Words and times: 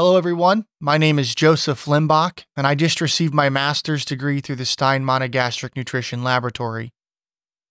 Hello, 0.00 0.16
everyone. 0.16 0.64
My 0.80 0.96
name 0.96 1.18
is 1.18 1.34
Joseph 1.34 1.86
Limbach, 1.86 2.44
and 2.56 2.68
I 2.68 2.76
just 2.76 3.00
received 3.00 3.34
my 3.34 3.48
master's 3.48 4.04
degree 4.04 4.40
through 4.40 4.54
the 4.54 4.64
Stein 4.64 5.02
Monogastric 5.02 5.74
Nutrition 5.74 6.22
Laboratory. 6.22 6.92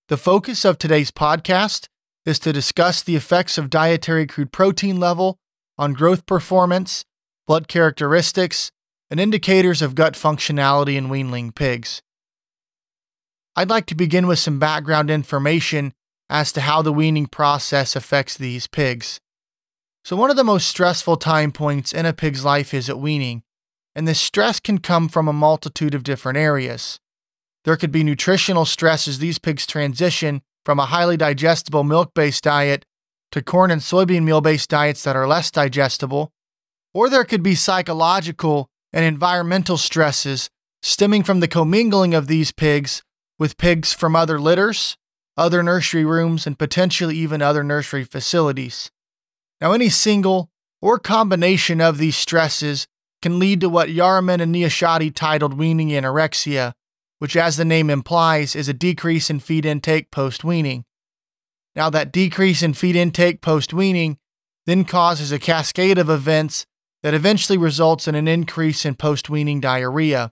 The 0.09 0.17
focus 0.17 0.65
of 0.65 0.77
today's 0.77 1.09
podcast 1.09 1.87
is 2.25 2.37
to 2.39 2.51
discuss 2.51 3.01
the 3.01 3.15
effects 3.15 3.57
of 3.57 3.69
dietary 3.69 4.27
crude 4.27 4.51
protein 4.51 4.99
level 4.99 5.37
on 5.77 5.93
growth 5.93 6.25
performance, 6.25 7.05
blood 7.47 7.69
characteristics, 7.69 8.73
and 9.09 9.21
indicators 9.21 9.81
of 9.81 9.96
gut 9.96 10.15
functionality 10.15 10.97
in 10.97 11.07
weanling 11.07 11.55
pigs. 11.55 12.01
I'd 13.55 13.69
like 13.69 13.85
to 13.85 13.96
begin 13.96 14.28
with 14.28 14.39
some 14.39 14.59
background 14.59 15.09
information 15.09 15.94
as 16.30 16.52
to 16.52 16.59
how 16.59 16.81
the 16.81 16.91
weaning 16.91 17.27
process 17.27 17.95
affects 17.95 18.35
these 18.35 18.67
pigs. 18.67 19.21
So, 20.08 20.16
one 20.16 20.30
of 20.30 20.38
the 20.38 20.44
most 20.45 20.70
stressful 20.70 21.17
time 21.17 21.52
points 21.52 21.91
in 21.91 22.05
a 22.05 22.13
pig's 22.13 22.45
life 22.45 22.73
is 22.73 22.89
at 22.89 22.98
weaning, 22.98 23.43
and 23.93 24.07
this 24.07 24.21
stress 24.21 24.57
can 24.57 24.77
come 24.77 25.09
from 25.09 25.27
a 25.27 25.33
multitude 25.33 25.93
of 25.93 26.03
different 26.03 26.38
areas. 26.38 26.97
There 27.66 27.75
could 27.75 27.91
be 27.91 28.05
nutritional 28.05 28.63
stress 28.63 29.09
as 29.09 29.20
these 29.20 29.38
pigs 29.38 29.67
transition 29.67 30.43
from 30.63 30.80
a 30.80 30.85
highly 30.85 31.17
digestible 31.17 31.83
milk 31.83 32.13
based 32.16 32.45
diet 32.45 32.85
to 33.33 33.41
corn 33.41 33.70
and 33.70 33.81
soybean 33.81 34.23
meal 34.23 34.39
based 34.39 34.70
diets 34.70 35.03
that 35.03 35.17
are 35.17 35.27
less 35.27 35.52
digestible, 35.52 36.31
or 36.94 37.09
there 37.09 37.25
could 37.25 37.44
be 37.44 37.53
psychological 37.53 38.69
and 38.94 39.03
environmental 39.03 39.75
stresses 39.75 40.49
stemming 40.81 41.23
from 41.23 41.41
the 41.41 41.49
commingling 41.49 42.13
of 42.13 42.27
these 42.27 42.53
pigs 42.53 43.03
with 43.38 43.58
pigs 43.58 43.91
from 43.91 44.16
other 44.16 44.39
litters, 44.39 44.95
other 45.35 45.61
nursery 45.61 46.05
rooms, 46.05 46.47
and 46.47 46.58
potentially 46.58 47.17
even 47.17 47.41
other 47.41 47.61
nursery 47.61 48.05
facilities. 48.05 48.89
Now, 49.59 49.71
any 49.71 49.89
single 49.89 50.49
or 50.81 50.99
combination 50.99 51.81
of 51.81 51.97
these 51.97 52.16
stresses 52.16 52.88
can 53.21 53.39
lead 53.39 53.61
to 53.61 53.70
what 53.70 53.89
Yarman 53.89 54.41
and 54.41 54.53
Nyachoti 54.53 55.13
titled 55.13 55.55
weaning 55.55 55.89
anorexia, 55.89 56.73
which, 57.19 57.36
as 57.36 57.58
the 57.58 57.66
name 57.66 57.89
implies, 57.89 58.55
is 58.55 58.69
a 58.69 58.73
decrease 58.73 59.30
in 59.30 59.39
feed 59.39 59.66
intake 59.66 60.11
post 60.11 60.44
weaning. 60.44 60.85
Now, 61.75 61.89
that 61.89 62.11
decrease 62.11 62.61
in 62.61 62.73
feed 62.73 62.95
intake 62.95 63.41
post 63.41 63.73
weaning 63.73 64.17
then 64.66 64.85
causes 64.85 65.31
a 65.31 65.39
cascade 65.39 65.97
of 65.97 66.09
events 66.09 66.66
that 67.02 67.13
eventually 67.13 67.58
results 67.58 68.08
in 68.08 68.16
an 68.16 68.28
increase 68.28 68.85
in 68.85 68.95
post 68.95 69.30
weaning 69.30 69.59
diarrhea. 69.59 70.31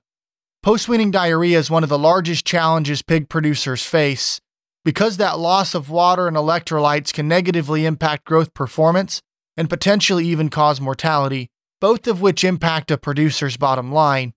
Post 0.62 0.90
weaning 0.90 1.12
diarrhea 1.12 1.58
is 1.58 1.70
one 1.72 1.84
of 1.84 1.90
the 1.90 1.98
largest 1.98 2.46
challenges 2.46 3.02
pig 3.02 3.30
producers 3.30 3.84
face 3.86 4.42
because 4.86 5.18
that 5.18 5.40
loss 5.40 5.74
of 5.74 5.90
water 5.90 6.28
and 6.28 6.38
electrolytes 6.38 7.12
can 7.12 7.28
negatively 7.28 7.86
impact 7.86 8.24
growth 8.24 8.54
performance 8.54 9.20
and 9.58 9.68
potentially 9.70 10.26
even 10.26 10.48
cause 10.48 10.80
mortality, 10.80 11.50
both 11.82 12.08
of 12.08 12.22
which 12.22 12.44
impact 12.44 12.92
a 12.92 12.98
producer's 12.98 13.58
bottom 13.58 13.92
line. 13.92 14.34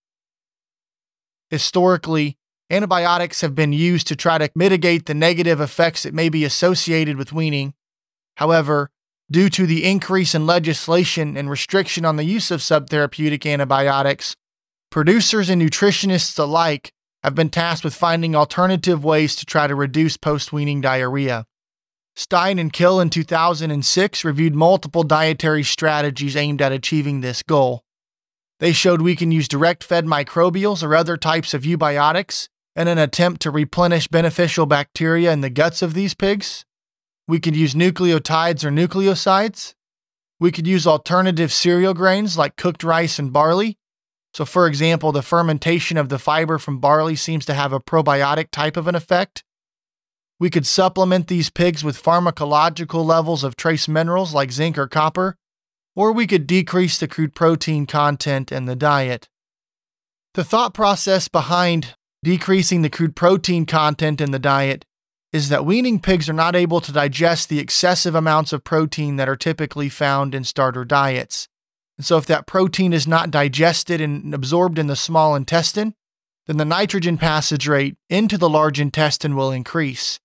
Historically, 1.50 2.38
antibiotics 2.70 3.42
have 3.42 3.54
been 3.54 3.74
used 3.74 4.06
to 4.06 4.16
try 4.16 4.38
to 4.38 4.50
mitigate 4.54 5.04
the 5.04 5.14
negative 5.14 5.60
effects 5.60 6.02
that 6.02 6.14
may 6.14 6.30
be 6.30 6.44
associated 6.44 7.18
with 7.18 7.32
weaning. 7.32 7.74
However, 8.38 8.90
due 9.30 9.50
to 9.50 9.66
the 9.66 9.84
increase 9.84 10.34
in 10.34 10.46
legislation 10.46 11.36
and 11.36 11.50
restriction 11.50 12.06
on 12.06 12.16
the 12.16 12.24
use 12.24 12.50
of 12.50 12.60
subtherapeutic 12.60 13.50
antibiotics, 13.50 14.34
producers 14.90 15.50
and 15.50 15.60
nutritionists 15.60 16.38
alike 16.38 16.92
have 17.22 17.34
been 17.34 17.50
tasked 17.50 17.84
with 17.84 17.94
finding 17.94 18.36
alternative 18.36 19.04
ways 19.04 19.34
to 19.36 19.46
try 19.46 19.66
to 19.66 19.74
reduce 19.74 20.16
post 20.16 20.52
weaning 20.52 20.80
diarrhea. 20.80 21.46
Stein 22.14 22.58
and 22.58 22.72
Kil 22.72 23.00
in 23.00 23.10
2006 23.10 24.24
reviewed 24.24 24.54
multiple 24.54 25.04
dietary 25.04 25.62
strategies 25.62 26.36
aimed 26.36 26.60
at 26.60 26.72
achieving 26.72 27.20
this 27.20 27.42
goal. 27.42 27.84
They 28.60 28.72
showed 28.72 29.00
we 29.00 29.14
can 29.14 29.30
use 29.30 29.46
direct 29.46 29.84
fed 29.84 30.04
microbials 30.04 30.82
or 30.82 30.96
other 30.96 31.16
types 31.16 31.54
of 31.54 31.62
eubiotics 31.62 32.48
in 32.74 32.88
an 32.88 32.98
attempt 32.98 33.40
to 33.42 33.50
replenish 33.50 34.08
beneficial 34.08 34.66
bacteria 34.66 35.32
in 35.32 35.42
the 35.42 35.50
guts 35.50 35.80
of 35.80 35.94
these 35.94 36.14
pigs. 36.14 36.64
We 37.28 37.38
could 37.38 37.54
use 37.54 37.74
nucleotides 37.74 38.64
or 38.64 38.70
nucleosides. 38.70 39.74
We 40.40 40.50
could 40.50 40.66
use 40.66 40.86
alternative 40.86 41.52
cereal 41.52 41.94
grains 41.94 42.36
like 42.36 42.56
cooked 42.56 42.82
rice 42.82 43.18
and 43.18 43.32
barley 43.32 43.77
so, 44.38 44.44
for 44.44 44.68
example, 44.68 45.10
the 45.10 45.20
fermentation 45.20 45.96
of 45.96 46.10
the 46.10 46.18
fiber 46.20 46.58
from 46.58 46.78
barley 46.78 47.16
seems 47.16 47.44
to 47.46 47.54
have 47.54 47.72
a 47.72 47.80
probiotic 47.80 48.52
type 48.52 48.76
of 48.76 48.86
an 48.86 48.94
effect. 48.94 49.42
We 50.38 50.48
could 50.48 50.64
supplement 50.64 51.26
these 51.26 51.50
pigs 51.50 51.82
with 51.82 52.00
pharmacological 52.00 53.04
levels 53.04 53.42
of 53.42 53.56
trace 53.56 53.88
minerals 53.88 54.32
like 54.32 54.52
zinc 54.52 54.78
or 54.78 54.86
copper, 54.86 55.34
or 55.96 56.12
we 56.12 56.28
could 56.28 56.46
decrease 56.46 56.98
the 56.98 57.08
crude 57.08 57.34
protein 57.34 57.84
content 57.84 58.52
in 58.52 58.66
the 58.66 58.76
diet. 58.76 59.28
The 60.34 60.44
thought 60.44 60.72
process 60.72 61.26
behind 61.26 61.96
decreasing 62.22 62.82
the 62.82 62.90
crude 62.90 63.16
protein 63.16 63.66
content 63.66 64.20
in 64.20 64.30
the 64.30 64.38
diet 64.38 64.84
is 65.32 65.48
that 65.48 65.66
weaning 65.66 65.98
pigs 65.98 66.28
are 66.28 66.32
not 66.32 66.54
able 66.54 66.80
to 66.82 66.92
digest 66.92 67.48
the 67.48 67.58
excessive 67.58 68.14
amounts 68.14 68.52
of 68.52 68.62
protein 68.62 69.16
that 69.16 69.28
are 69.28 69.34
typically 69.34 69.88
found 69.88 70.32
in 70.32 70.44
starter 70.44 70.84
diets. 70.84 71.48
And 71.98 72.06
so, 72.06 72.16
if 72.16 72.26
that 72.26 72.46
protein 72.46 72.92
is 72.92 73.08
not 73.08 73.30
digested 73.30 74.00
and 74.00 74.32
absorbed 74.32 74.78
in 74.78 74.86
the 74.86 74.96
small 74.96 75.34
intestine, 75.34 75.94
then 76.46 76.56
the 76.56 76.64
nitrogen 76.64 77.18
passage 77.18 77.66
rate 77.66 77.96
into 78.08 78.38
the 78.38 78.48
large 78.48 78.80
intestine 78.80 79.34
will 79.34 79.50
increase. 79.50 80.20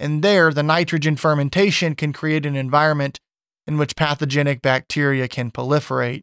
And 0.00 0.22
there, 0.22 0.52
the 0.52 0.64
nitrogen 0.64 1.14
fermentation 1.14 1.94
can 1.94 2.12
create 2.12 2.44
an 2.44 2.56
environment 2.56 3.20
in 3.68 3.78
which 3.78 3.94
pathogenic 3.94 4.60
bacteria 4.60 5.28
can 5.28 5.52
proliferate. 5.52 6.22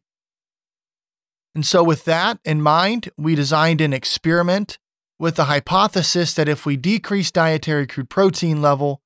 And 1.55 1.65
so, 1.65 1.81
with 1.81 2.03
that 2.03 2.39
in 2.43 2.61
mind, 2.61 3.09
we 3.17 3.35
designed 3.35 3.79
an 3.79 3.93
experiment 3.93 4.77
with 5.17 5.35
the 5.35 5.45
hypothesis 5.45 6.33
that 6.33 6.49
if 6.49 6.65
we 6.65 6.75
decrease 6.75 7.31
dietary 7.31 7.87
crude 7.87 8.09
protein 8.09 8.61
level, 8.61 9.01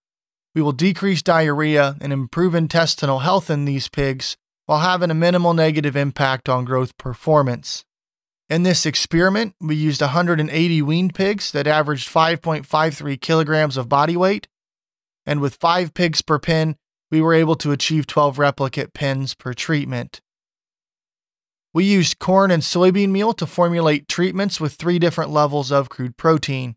we 0.56 0.62
will 0.62 0.72
decrease 0.72 1.22
diarrhea 1.22 1.98
and 2.02 2.12
improve 2.12 2.56
intestinal 2.56 3.20
health 3.20 3.52
in 3.52 3.66
these 3.66 3.88
pigs 3.88 4.38
while 4.66 4.80
having 4.80 5.12
a 5.12 5.16
minimal 5.16 5.54
negative 5.54 5.96
impact 5.96 6.48
on 6.48 6.66
growth 6.66 6.98
performance. 6.98 7.84
In 8.50 8.64
this 8.64 8.86
experiment, 8.86 9.56
we 9.60 9.76
used 9.76 10.02
180 10.02 10.82
weaned 10.82 11.16
pigs 11.16 11.52
that 11.52 11.68
averaged 11.68 12.10
5.53 12.10 13.20
kilograms 13.20 13.78
of 13.78 13.90
body 13.90 14.16
weight, 14.16 14.48
and 15.26 15.42
with 15.42 15.56
5 15.56 15.94
pigs 15.94 16.22
per 16.22 16.40
pen, 16.40 16.76
we 17.10 17.22
were 17.22 17.34
able 17.34 17.56
to 17.56 17.72
achieve 17.72 18.08
12 18.08 18.40
replicate 18.40 18.94
pens 18.94 19.34
per 19.34 19.54
treatment. 19.54 20.22
We 21.74 21.86
used 21.86 22.20
corn 22.20 22.52
and 22.52 22.62
soybean 22.62 23.10
meal 23.10 23.34
to 23.34 23.48
formulate 23.48 24.08
treatments 24.08 24.60
with 24.62 24.74
three 24.74 25.00
different 25.00 25.32
levels 25.32 25.72
of 25.72 25.90
crude 25.90 26.18
protein. 26.18 26.76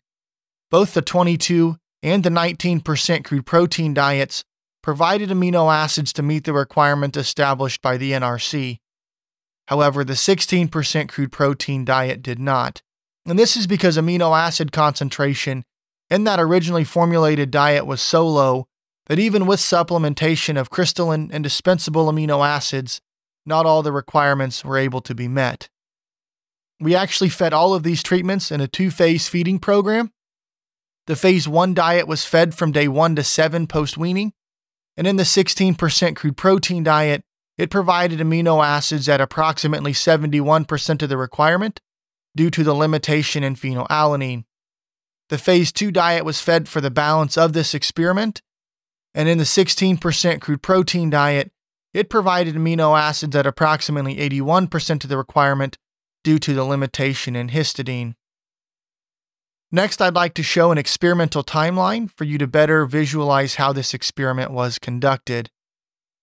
Both 0.70 0.94
the 0.94 1.02
22 1.02 1.76
and 2.02 2.24
the 2.24 2.30
19% 2.30 3.24
crude 3.24 3.46
protein 3.46 3.92
diets 3.92 4.44
provided 4.86 5.30
amino 5.30 5.74
acids 5.74 6.12
to 6.12 6.22
meet 6.22 6.44
the 6.44 6.52
requirement 6.52 7.16
established 7.16 7.82
by 7.82 7.96
the 7.96 8.12
NRC. 8.12 8.78
However, 9.66 10.04
the 10.04 10.12
16% 10.12 11.08
crude 11.08 11.32
protein 11.32 11.84
diet 11.84 12.22
did 12.22 12.38
not. 12.38 12.82
And 13.26 13.36
this 13.36 13.56
is 13.56 13.66
because 13.66 13.96
amino 13.96 14.38
acid 14.38 14.70
concentration 14.70 15.64
in 16.08 16.22
that 16.22 16.38
originally 16.38 16.84
formulated 16.84 17.50
diet 17.50 17.84
was 17.84 18.00
so 18.00 18.28
low 18.28 18.68
that 19.06 19.18
even 19.18 19.44
with 19.44 19.58
supplementation 19.58 20.56
of 20.56 20.70
crystalline 20.70 21.32
indispensable 21.32 22.06
amino 22.06 22.46
acids, 22.46 23.00
not 23.44 23.66
all 23.66 23.82
the 23.82 23.90
requirements 23.90 24.64
were 24.64 24.78
able 24.78 25.00
to 25.00 25.16
be 25.16 25.26
met. 25.26 25.68
We 26.78 26.94
actually 26.94 27.30
fed 27.30 27.52
all 27.52 27.74
of 27.74 27.82
these 27.82 28.04
treatments 28.04 28.52
in 28.52 28.60
a 28.60 28.68
two 28.68 28.92
phase 28.92 29.26
feeding 29.26 29.58
program. 29.58 30.12
The 31.08 31.16
phase 31.16 31.48
one 31.48 31.74
diet 31.74 32.06
was 32.06 32.24
fed 32.24 32.54
from 32.54 32.70
day 32.70 32.86
one 32.86 33.16
to 33.16 33.24
seven 33.24 33.66
post 33.66 33.98
weaning, 33.98 34.32
and 34.96 35.06
in 35.06 35.16
the 35.16 35.22
16% 35.22 36.16
crude 36.16 36.36
protein 36.36 36.82
diet, 36.82 37.22
it 37.58 37.70
provided 37.70 38.18
amino 38.18 38.64
acids 38.64 39.08
at 39.08 39.20
approximately 39.20 39.92
71% 39.92 41.02
of 41.02 41.08
the 41.08 41.16
requirement 41.16 41.80
due 42.34 42.50
to 42.50 42.62
the 42.62 42.74
limitation 42.74 43.42
in 43.42 43.56
phenylalanine. 43.56 44.44
The 45.28 45.38
phase 45.38 45.72
2 45.72 45.90
diet 45.90 46.24
was 46.24 46.40
fed 46.40 46.68
for 46.68 46.80
the 46.80 46.90
balance 46.90 47.36
of 47.36 47.52
this 47.52 47.74
experiment, 47.74 48.42
and 49.14 49.28
in 49.28 49.38
the 49.38 49.44
16% 49.44 50.40
crude 50.40 50.62
protein 50.62 51.10
diet, 51.10 51.50
it 51.94 52.10
provided 52.10 52.54
amino 52.54 52.98
acids 52.98 53.34
at 53.34 53.46
approximately 53.46 54.16
81% 54.16 55.02
of 55.02 55.08
the 55.08 55.16
requirement 55.16 55.78
due 56.22 56.38
to 56.38 56.52
the 56.52 56.64
limitation 56.64 57.34
in 57.34 57.48
histidine. 57.48 58.14
Next, 59.72 60.00
I'd 60.00 60.14
like 60.14 60.34
to 60.34 60.44
show 60.44 60.70
an 60.70 60.78
experimental 60.78 61.42
timeline 61.42 62.10
for 62.16 62.24
you 62.24 62.38
to 62.38 62.46
better 62.46 62.86
visualize 62.86 63.56
how 63.56 63.72
this 63.72 63.94
experiment 63.94 64.52
was 64.52 64.78
conducted. 64.78 65.50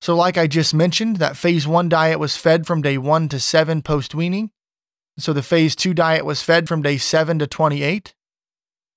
So, 0.01 0.15
like 0.15 0.37
I 0.37 0.47
just 0.47 0.73
mentioned, 0.73 1.17
that 1.17 1.37
phase 1.37 1.67
1 1.67 1.89
diet 1.89 2.19
was 2.19 2.37
fed 2.37 2.65
from 2.65 2.81
day 2.81 2.97
1 2.97 3.29
to 3.29 3.39
7 3.39 3.81
post 3.81 4.15
weaning. 4.15 4.51
So, 5.17 5.33
the 5.33 5.43
phase 5.43 5.75
2 5.75 5.93
diet 5.93 6.25
was 6.25 6.41
fed 6.41 6.69
from 6.69 6.81
day 6.81 6.97
7 6.97 7.37
to 7.39 7.47
28. 7.47 8.15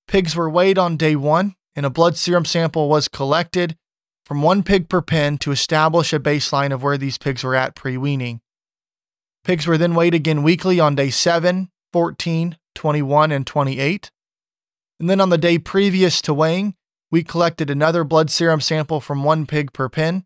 Pigs 0.06 0.36
were 0.36 0.48
weighed 0.48 0.78
on 0.78 0.96
day 0.96 1.16
1, 1.16 1.54
and 1.74 1.86
a 1.86 1.90
blood 1.90 2.16
serum 2.16 2.44
sample 2.44 2.88
was 2.88 3.08
collected 3.08 3.76
from 4.24 4.42
one 4.42 4.62
pig 4.62 4.88
per 4.88 5.02
pen 5.02 5.38
to 5.38 5.52
establish 5.52 6.12
a 6.12 6.20
baseline 6.20 6.72
of 6.72 6.82
where 6.82 6.98
these 6.98 7.18
pigs 7.18 7.42
were 7.42 7.54
at 7.56 7.74
pre 7.74 7.96
weaning. 7.96 8.40
Pigs 9.44 9.66
were 9.66 9.78
then 9.78 9.94
weighed 9.94 10.14
again 10.14 10.42
weekly 10.42 10.78
on 10.80 10.94
day 10.94 11.10
7, 11.10 11.68
14, 11.92 12.58
21, 12.74 13.32
and 13.32 13.46
28. 13.46 14.10
And 14.98 15.10
then 15.10 15.20
on 15.20 15.28
the 15.28 15.38
day 15.38 15.58
previous 15.58 16.22
to 16.22 16.34
weighing, 16.34 16.74
we 17.10 17.22
collected 17.22 17.70
another 17.70 18.04
blood 18.04 18.30
serum 18.30 18.60
sample 18.60 19.00
from 19.00 19.24
one 19.24 19.46
pig 19.46 19.72
per 19.72 19.88
pen. 19.88 20.24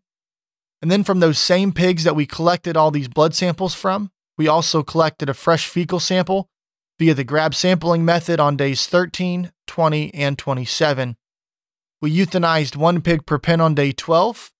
And 0.81 0.89
then 0.89 1.03
from 1.03 1.19
those 1.19 1.37
same 1.37 1.73
pigs 1.73 2.03
that 2.03 2.15
we 2.15 2.25
collected 2.25 2.75
all 2.75 2.89
these 2.89 3.07
blood 3.07 3.35
samples 3.35 3.75
from, 3.75 4.11
we 4.37 4.47
also 4.47 4.81
collected 4.81 5.29
a 5.29 5.33
fresh 5.33 5.67
fecal 5.67 5.99
sample 5.99 6.49
via 6.97 7.13
the 7.13 7.23
grab 7.23 7.53
sampling 7.53 8.03
method 8.03 8.39
on 8.39 8.57
days 8.57 8.87
13, 8.87 9.51
20, 9.67 10.13
and 10.13 10.37
27. 10.37 11.17
We 12.01 12.15
euthanized 12.15 12.75
one 12.75 13.01
pig 13.01 13.25
per 13.25 13.37
pen 13.37 13.61
on 13.61 13.75
day 13.75 13.91
12, 13.91 14.51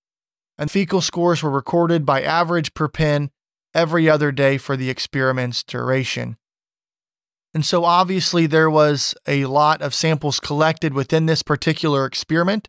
and 0.58 0.70
fecal 0.70 1.00
scores 1.00 1.42
were 1.42 1.50
recorded 1.50 2.06
by 2.06 2.22
average 2.22 2.72
per 2.74 2.88
pen 2.88 3.30
every 3.74 4.08
other 4.08 4.30
day 4.30 4.58
for 4.58 4.76
the 4.76 4.90
experiment's 4.90 5.64
duration. 5.64 6.36
And 7.54 7.66
so, 7.66 7.84
obviously, 7.84 8.46
there 8.46 8.70
was 8.70 9.14
a 9.26 9.44
lot 9.44 9.82
of 9.82 9.94
samples 9.94 10.40
collected 10.40 10.94
within 10.94 11.26
this 11.26 11.42
particular 11.42 12.06
experiment, 12.06 12.68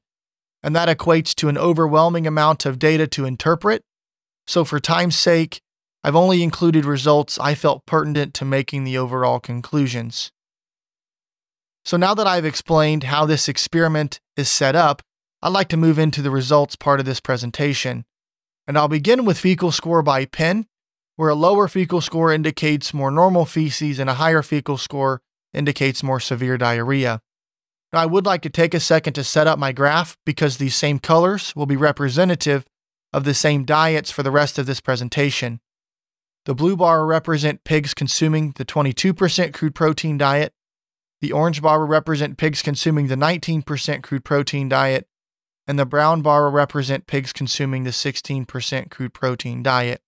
and 0.62 0.76
that 0.76 0.90
equates 0.90 1.34
to 1.36 1.48
an 1.48 1.58
overwhelming 1.58 2.28
amount 2.28 2.66
of 2.66 2.80
data 2.80 3.08
to 3.08 3.26
interpret. 3.26 3.84
So, 4.46 4.66
for 4.66 4.80
time's 4.80 5.16
sake, 5.16 5.62
I've 6.04 6.18
only 6.18 6.44
included 6.44 6.84
results 6.84 7.40
I 7.40 7.56
felt 7.56 7.86
pertinent 7.86 8.34
to 8.36 8.46
making 8.46 8.84
the 8.84 8.98
overall 8.98 9.40
conclusions. 9.40 10.34
So, 11.86 11.96
now 11.96 12.14
that 12.14 12.28
I've 12.28 12.46
explained 12.46 13.06
how 13.06 13.26
this 13.26 13.48
experiment 13.48 14.20
is 14.36 14.50
set 14.50 14.76
up, 14.76 15.02
I'd 15.42 15.54
like 15.54 15.70
to 15.70 15.78
move 15.78 15.98
into 15.98 16.22
the 16.22 16.32
results 16.32 16.76
part 16.76 17.00
of 17.00 17.06
this 17.06 17.22
presentation. 17.22 18.04
And 18.68 18.78
I'll 18.78 18.90
begin 18.90 19.24
with 19.24 19.40
fecal 19.40 19.72
score 19.72 20.02
by 20.02 20.26
pen 20.26 20.66
where 21.16 21.30
a 21.30 21.36
lower 21.36 21.68
fecal 21.68 22.02
score 22.02 22.34
indicates 22.34 22.94
more 22.94 23.12
normal 23.12 23.46
feces 23.46 24.00
and 24.00 24.10
a 24.10 24.16
higher 24.16 24.42
fecal 24.42 24.78
score 24.78 25.22
indicates 25.54 26.04
more 26.04 26.20
severe 26.20 26.58
diarrhea. 26.58 27.22
Now, 27.92 28.00
I 28.00 28.06
would 28.08 28.26
like 28.26 28.42
to 28.42 28.50
take 28.50 28.74
a 28.74 28.80
second 28.80 29.14
to 29.14 29.24
set 29.24 29.46
up 29.46 29.60
my 29.60 29.72
graph 29.72 30.18
because 30.26 30.58
these 30.58 30.76
same 30.76 30.98
colors 30.98 31.56
will 31.56 31.68
be 31.68 31.78
representative 31.78 32.66
of 33.14 33.24
the 33.24 33.36
same 33.36 33.64
diets 33.64 34.10
for 34.10 34.24
the 34.24 34.32
rest 34.32 34.58
of 34.58 34.66
this 34.66 34.82
presentation. 34.82 35.60
The 36.46 36.56
blue 36.56 36.76
bar 36.76 37.06
represent 37.06 37.64
pigs 37.64 37.94
consuming 37.94 38.54
the 38.58 38.66
22% 38.66 39.54
crude 39.54 39.76
protein 39.76 40.18
diet. 40.18 40.54
The 41.22 41.32
orange 41.32 41.62
bar 41.62 41.80
will 41.80 41.88
represent 41.88 42.38
pigs 42.38 42.62
consuming 42.62 43.08
the 43.08 43.16
19% 43.16 44.04
crude 44.04 44.26
protein 44.26 44.68
diet. 44.68 45.08
And 45.66 45.80
the 45.80 45.86
brown 45.86 46.22
bar 46.22 46.44
will 46.44 46.52
represent 46.52 47.08
pigs 47.08 47.32
consuming 47.32 47.86
the 47.86 47.92
16% 47.92 48.92
crude 48.92 49.14
protein 49.14 49.64
diet. 49.64 50.02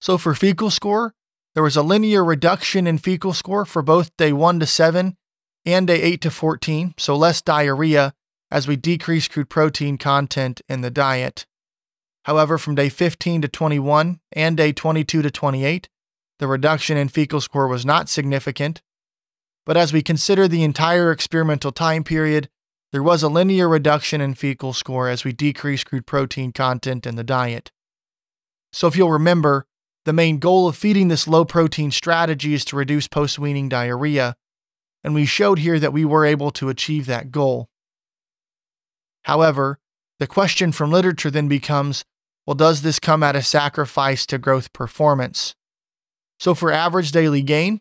So 0.00 0.18
for 0.18 0.34
fecal 0.34 0.70
score, 0.70 1.14
there 1.54 1.62
was 1.62 1.76
a 1.76 1.82
linear 1.82 2.24
reduction 2.24 2.86
in 2.86 2.98
fecal 2.98 3.32
score 3.32 3.64
for 3.64 3.82
both 3.82 4.16
day 4.16 4.32
1 4.32 4.60
to 4.60 4.66
7 4.66 5.16
and 5.64 5.86
day 5.86 6.02
8 6.02 6.20
to 6.20 6.30
14, 6.30 6.94
so 6.98 7.16
less 7.16 7.42
diarrhea 7.42 8.12
as 8.50 8.68
we 8.68 8.76
decrease 8.76 9.26
crude 9.26 9.48
protein 9.48 9.98
content 9.98 10.60
in 10.68 10.82
the 10.82 10.90
diet. 10.90 11.46
However, 12.24 12.58
from 12.58 12.74
day 12.74 12.88
15 12.88 13.42
to 13.42 13.48
21 13.48 14.20
and 14.32 14.56
day 14.56 14.72
22 14.72 15.22
to 15.22 15.30
28, 15.30 15.88
the 16.38 16.46
reduction 16.46 16.96
in 16.96 17.08
fecal 17.08 17.40
score 17.40 17.68
was 17.68 17.86
not 17.86 18.08
significant. 18.08 18.82
But 19.64 19.76
as 19.76 19.92
we 19.92 20.02
consider 20.02 20.46
the 20.46 20.62
entire 20.62 21.10
experimental 21.10 21.72
time 21.72 22.04
period, 22.04 22.48
there 22.92 23.02
was 23.02 23.22
a 23.22 23.28
linear 23.28 23.68
reduction 23.68 24.20
in 24.20 24.34
fecal 24.34 24.72
score 24.72 25.08
as 25.08 25.24
we 25.24 25.32
decrease 25.32 25.84
crude 25.84 26.06
protein 26.06 26.52
content 26.52 27.06
in 27.06 27.16
the 27.16 27.24
diet. 27.24 27.72
So, 28.72 28.86
if 28.86 28.96
you'll 28.96 29.10
remember, 29.10 29.66
the 30.06 30.12
main 30.12 30.38
goal 30.38 30.68
of 30.68 30.76
feeding 30.76 31.08
this 31.08 31.26
low 31.26 31.44
protein 31.44 31.90
strategy 31.90 32.54
is 32.54 32.64
to 32.64 32.76
reduce 32.76 33.08
post 33.08 33.40
weaning 33.40 33.68
diarrhea, 33.68 34.36
and 35.02 35.14
we 35.14 35.26
showed 35.26 35.58
here 35.58 35.80
that 35.80 35.92
we 35.92 36.04
were 36.04 36.24
able 36.24 36.52
to 36.52 36.68
achieve 36.68 37.06
that 37.06 37.32
goal. 37.32 37.68
However, 39.24 39.80
the 40.20 40.28
question 40.28 40.70
from 40.70 40.92
literature 40.92 41.30
then 41.30 41.48
becomes 41.48 42.04
well, 42.46 42.54
does 42.54 42.82
this 42.82 43.00
come 43.00 43.24
at 43.24 43.34
a 43.34 43.42
sacrifice 43.42 44.24
to 44.26 44.38
growth 44.38 44.72
performance? 44.72 45.56
So, 46.38 46.54
for 46.54 46.70
average 46.70 47.10
daily 47.10 47.42
gain, 47.42 47.80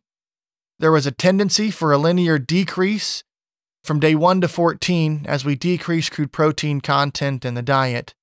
there 0.79 0.91
was 0.91 1.05
a 1.05 1.11
tendency 1.11 1.69
for 1.69 1.93
a 1.93 1.99
linear 1.99 2.39
decrease 2.39 3.23
from 3.83 3.99
day 3.99 4.15
1 4.15 4.41
to 4.41 4.47
14 4.47 5.25
as 5.27 5.45
we 5.45 5.53
decrease 5.53 6.09
crude 6.09 6.31
protein 6.31 6.81
content 6.81 7.45
in 7.45 7.53
the 7.53 7.61
diet. 7.61 8.15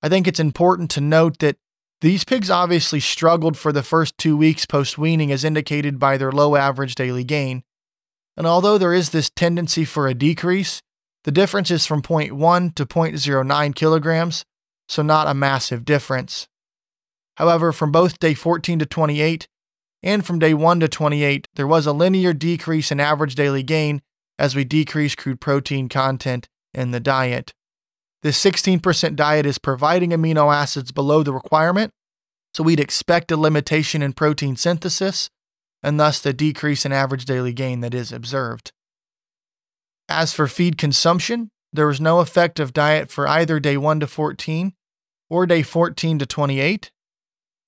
I 0.00 0.08
think 0.08 0.28
it's 0.28 0.38
important 0.38 0.92
to 0.92 1.00
note 1.00 1.40
that 1.40 1.56
these 2.00 2.24
pigs 2.24 2.50
obviously 2.50 3.00
struggled 3.00 3.56
for 3.56 3.72
the 3.72 3.82
first 3.82 4.18
two 4.18 4.36
weeks 4.36 4.66
post 4.66 4.98
weaning, 4.98 5.32
as 5.32 5.44
indicated 5.44 5.98
by 5.98 6.16
their 6.16 6.32
low 6.32 6.56
average 6.56 6.94
daily 6.94 7.24
gain. 7.24 7.62
And 8.36 8.46
although 8.46 8.76
there 8.76 8.92
is 8.92 9.10
this 9.10 9.30
tendency 9.30 9.84
for 9.84 10.06
a 10.06 10.14
decrease, 10.14 10.82
the 11.24 11.32
difference 11.32 11.70
is 11.70 11.86
from 11.86 12.02
0.1 12.02 12.74
to 12.74 12.86
0.09 12.86 13.74
kilograms, 13.74 14.44
so 14.88 15.02
not 15.02 15.26
a 15.26 15.34
massive 15.34 15.84
difference. 15.84 16.46
However, 17.36 17.72
from 17.72 17.92
both 17.92 18.18
day 18.18 18.34
14 18.34 18.78
to 18.78 18.86
28 18.86 19.48
and 20.02 20.24
from 20.24 20.38
day 20.38 20.54
1 20.54 20.80
to 20.80 20.88
28, 20.88 21.48
there 21.54 21.66
was 21.66 21.86
a 21.86 21.92
linear 21.92 22.32
decrease 22.32 22.92
in 22.92 23.00
average 23.00 23.34
daily 23.34 23.62
gain 23.62 24.02
as 24.38 24.54
we 24.54 24.64
decrease 24.64 25.14
crude 25.14 25.40
protein 25.40 25.88
content 25.88 26.48
in 26.72 26.90
the 26.90 27.00
diet. 27.00 27.52
This 28.26 28.44
16% 28.44 29.14
diet 29.14 29.46
is 29.46 29.56
providing 29.56 30.10
amino 30.10 30.52
acids 30.52 30.90
below 30.90 31.22
the 31.22 31.32
requirement, 31.32 31.92
so 32.52 32.64
we'd 32.64 32.80
expect 32.80 33.30
a 33.30 33.36
limitation 33.36 34.02
in 34.02 34.14
protein 34.14 34.56
synthesis 34.56 35.30
and 35.80 36.00
thus 36.00 36.20
the 36.20 36.32
decrease 36.32 36.84
in 36.84 36.90
average 36.90 37.24
daily 37.24 37.52
gain 37.52 37.82
that 37.82 37.94
is 37.94 38.10
observed. 38.10 38.72
As 40.08 40.32
for 40.32 40.48
feed 40.48 40.76
consumption, 40.76 41.50
there 41.72 41.86
was 41.86 42.00
no 42.00 42.18
effect 42.18 42.58
of 42.58 42.72
diet 42.72 43.12
for 43.12 43.28
either 43.28 43.60
day 43.60 43.76
1 43.76 44.00
to 44.00 44.08
14 44.08 44.72
or 45.30 45.46
day 45.46 45.62
14 45.62 46.18
to 46.18 46.26
28. 46.26 46.90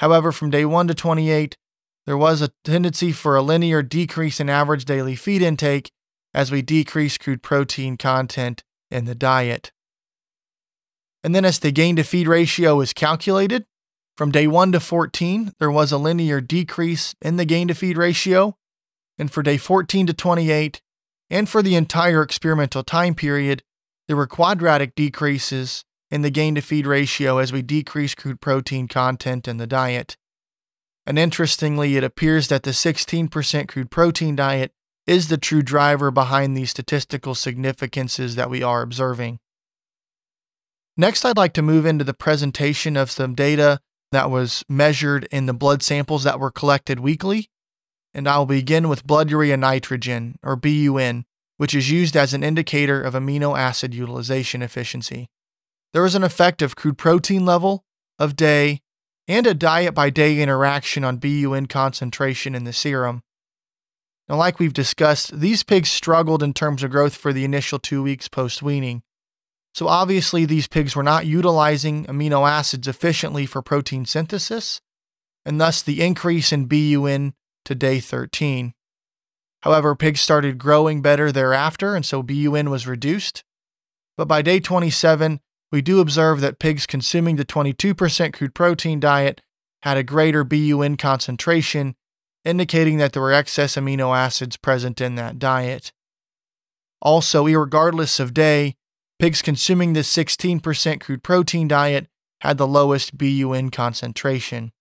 However, 0.01 0.33
from 0.33 0.51
day 0.51 0.65
1 0.65 0.89
to 0.89 0.95
28, 0.95 1.57
there 2.05 2.19
was 2.19 2.43
a 2.43 2.51
tendency 2.65 3.13
for 3.13 3.37
a 3.37 3.43
linear 3.43 3.85
decrease 3.85 4.41
in 4.41 4.51
average 4.51 4.87
daily 4.87 5.15
feed 5.15 5.41
intake 5.41 5.93
as 6.35 6.51
we 6.51 6.63
decrease 6.63 7.17
crude 7.17 7.45
protein 7.45 7.97
content 7.97 8.65
in 8.91 9.05
the 9.05 9.15
diet. 9.15 9.71
And 11.29 11.35
then 11.35 11.45
as 11.45 11.59
the 11.59 11.71
gain 11.71 11.95
to 11.97 12.05
feed 12.05 12.27
ratio 12.27 12.81
is 12.81 12.95
calculated, 12.95 13.67
from 14.17 14.31
day 14.31 14.47
1 14.47 14.73
to 14.73 14.81
14, 14.81 15.53
there 15.59 15.71
was 15.71 15.93
a 15.93 15.99
linear 15.99 16.41
decrease 16.41 17.15
in 17.21 17.37
the 17.37 17.45
gain 17.45 17.69
to 17.69 17.75
feed 17.75 17.99
ratio. 17.99 18.57
And 19.19 19.31
for 19.31 19.43
day 19.43 19.59
14 19.59 20.07
to 20.07 20.15
28, 20.15 20.81
and 21.29 21.47
for 21.47 21.61
the 21.63 21.75
entire 21.75 22.23
experimental 22.23 22.83
time 22.83 23.15
period, 23.15 23.63
there 24.07 24.17
were 24.17 24.27
quadratic 24.27 24.95
decreases 24.95 25.85
in 26.11 26.23
the 26.23 26.31
gain 26.31 26.55
to 26.55 26.63
feed 26.63 26.87
ratio 26.87 27.37
as 27.37 27.53
we 27.53 27.61
decrease 27.61 28.15
crude 28.15 28.41
protein 28.41 28.89
content 28.89 29.47
in 29.47 29.59
the 29.59 29.67
diet. 29.67 30.17
And 31.05 31.19
interestingly, 31.19 31.99
it 31.99 32.05
appears 32.05 32.49
that 32.49 32.63
the 32.63 32.71
16% 32.71 33.69
crude 33.69 33.91
protein 33.91 34.35
diet 34.35 34.73
is 35.07 35.29
the 35.29 35.37
true 35.37 35.61
driver 35.61 36.11
behind 36.11 36.57
these 36.57 36.71
statistical 36.71 37.35
significances 37.35 38.35
that 38.37 38.49
we 38.49 38.63
are 38.63 38.81
observing. 38.81 39.41
Next, 41.01 41.25
I'd 41.25 41.37
like 41.37 41.53
to 41.53 41.63
move 41.63 41.87
into 41.87 42.03
the 42.03 42.13
presentation 42.13 42.97
of 42.97 43.09
some 43.09 43.37
data 43.37 43.79
that 44.11 44.33
was 44.33 44.65
measured 44.69 45.29
in 45.31 45.47
the 45.47 45.55
blood 45.55 45.81
samples 45.81 46.25
that 46.25 46.41
were 46.41 46.51
collected 46.51 46.99
weekly. 46.99 47.51
And 48.13 48.29
I'll 48.29 48.47
begin 48.47 48.89
with 48.89 49.07
blood 49.07 49.31
urea 49.31 49.57
nitrogen, 49.57 50.41
or 50.43 50.57
BUN, 50.57 51.25
which 51.57 51.73
is 51.73 51.89
used 51.89 52.17
as 52.17 52.35
an 52.35 52.43
indicator 52.43 53.01
of 53.01 53.15
amino 53.15 53.57
acid 53.57 53.95
utilization 53.95 54.61
efficiency. 54.61 55.29
There 55.93 56.03
was 56.03 56.17
an 56.17 56.25
effect 56.25 56.63
of 56.63 56.75
crude 56.75 56.99
protein 56.99 57.47
level, 57.47 57.85
of 58.19 58.35
day, 58.35 58.81
and 59.29 59.47
a 59.47 59.55
diet 59.55 59.95
by 59.95 60.11
day 60.11 60.41
interaction 60.43 61.05
on 61.05 61.19
BUN 61.19 61.67
concentration 61.67 62.57
in 62.57 62.65
the 62.65 62.73
serum. 62.73 63.23
Now, 64.29 64.35
like 64.35 64.59
we've 64.59 64.73
discussed, 64.73 65.39
these 65.39 65.63
pigs 65.63 65.91
struggled 65.91 66.43
in 66.43 66.55
terms 66.55 66.83
of 66.83 66.91
growth 66.91 67.15
for 67.15 67.33
the 67.33 67.45
initial 67.45 67.79
two 67.79 68.03
weeks 68.03 68.27
post 68.27 68.63
weaning. 68.63 69.03
So 69.79 69.87
obviously, 69.87 70.45
these 70.45 70.67
pigs 70.67 70.97
were 70.97 71.05
not 71.05 71.25
utilizing 71.25 72.05
amino 72.07 72.51
acids 72.51 72.89
efficiently 72.89 73.47
for 73.47 73.63
protein 73.63 74.07
synthesis, 74.07 74.81
and 75.45 75.61
thus 75.61 75.83
the 75.83 76.03
increase 76.03 76.53
in 76.53 76.67
BUN 76.67 77.33
to 77.65 77.77
day 77.77 78.01
13. 78.01 78.75
However, 79.63 79.95
pigs 79.95 80.21
started 80.21 80.59
growing 80.59 81.01
better 81.01 81.31
thereafter, 81.31 81.95
and 81.95 82.05
so 82.05 82.25
BUN 82.25 82.71
was 82.71 82.89
reduced. 82.89 83.45
But 84.17 84.27
by 84.27 84.43
day 84.43 84.59
27, 84.59 85.39
we 85.71 85.81
do 85.81 86.01
observe 86.01 86.41
that 86.41 86.59
pigs 86.59 86.85
consuming 86.85 87.37
the 87.37 87.45
22% 87.45 88.33
crude 88.33 88.57
protein 88.57 88.99
diet 88.99 89.41
had 89.83 89.97
a 89.97 90.03
greater 90.03 90.43
BUN 90.43 90.97
concentration, 90.97 91.95
indicating 92.45 92.99
that 92.99 93.13
there 93.13 93.23
were 93.23 93.33
excess 93.33 93.77
amino 93.77 94.13
acids 94.13 94.57
present 94.57 95.01
in 95.01 95.15
that 95.15 95.39
diet. 95.39 95.93
Also, 97.01 97.47
regardless 97.47 98.19
of 98.19 98.35
day, 98.35 98.75
Pigs 99.19 99.43
consuming 99.43 99.93
this 99.95 100.15
16% 100.15 101.01
crude 101.01 101.23
protein 101.25 101.67
diet 101.67 102.07
had 102.41 102.57
the 102.57 102.69
lowest 102.69 103.19
BUN 103.19 103.71
concentration. 103.71 104.73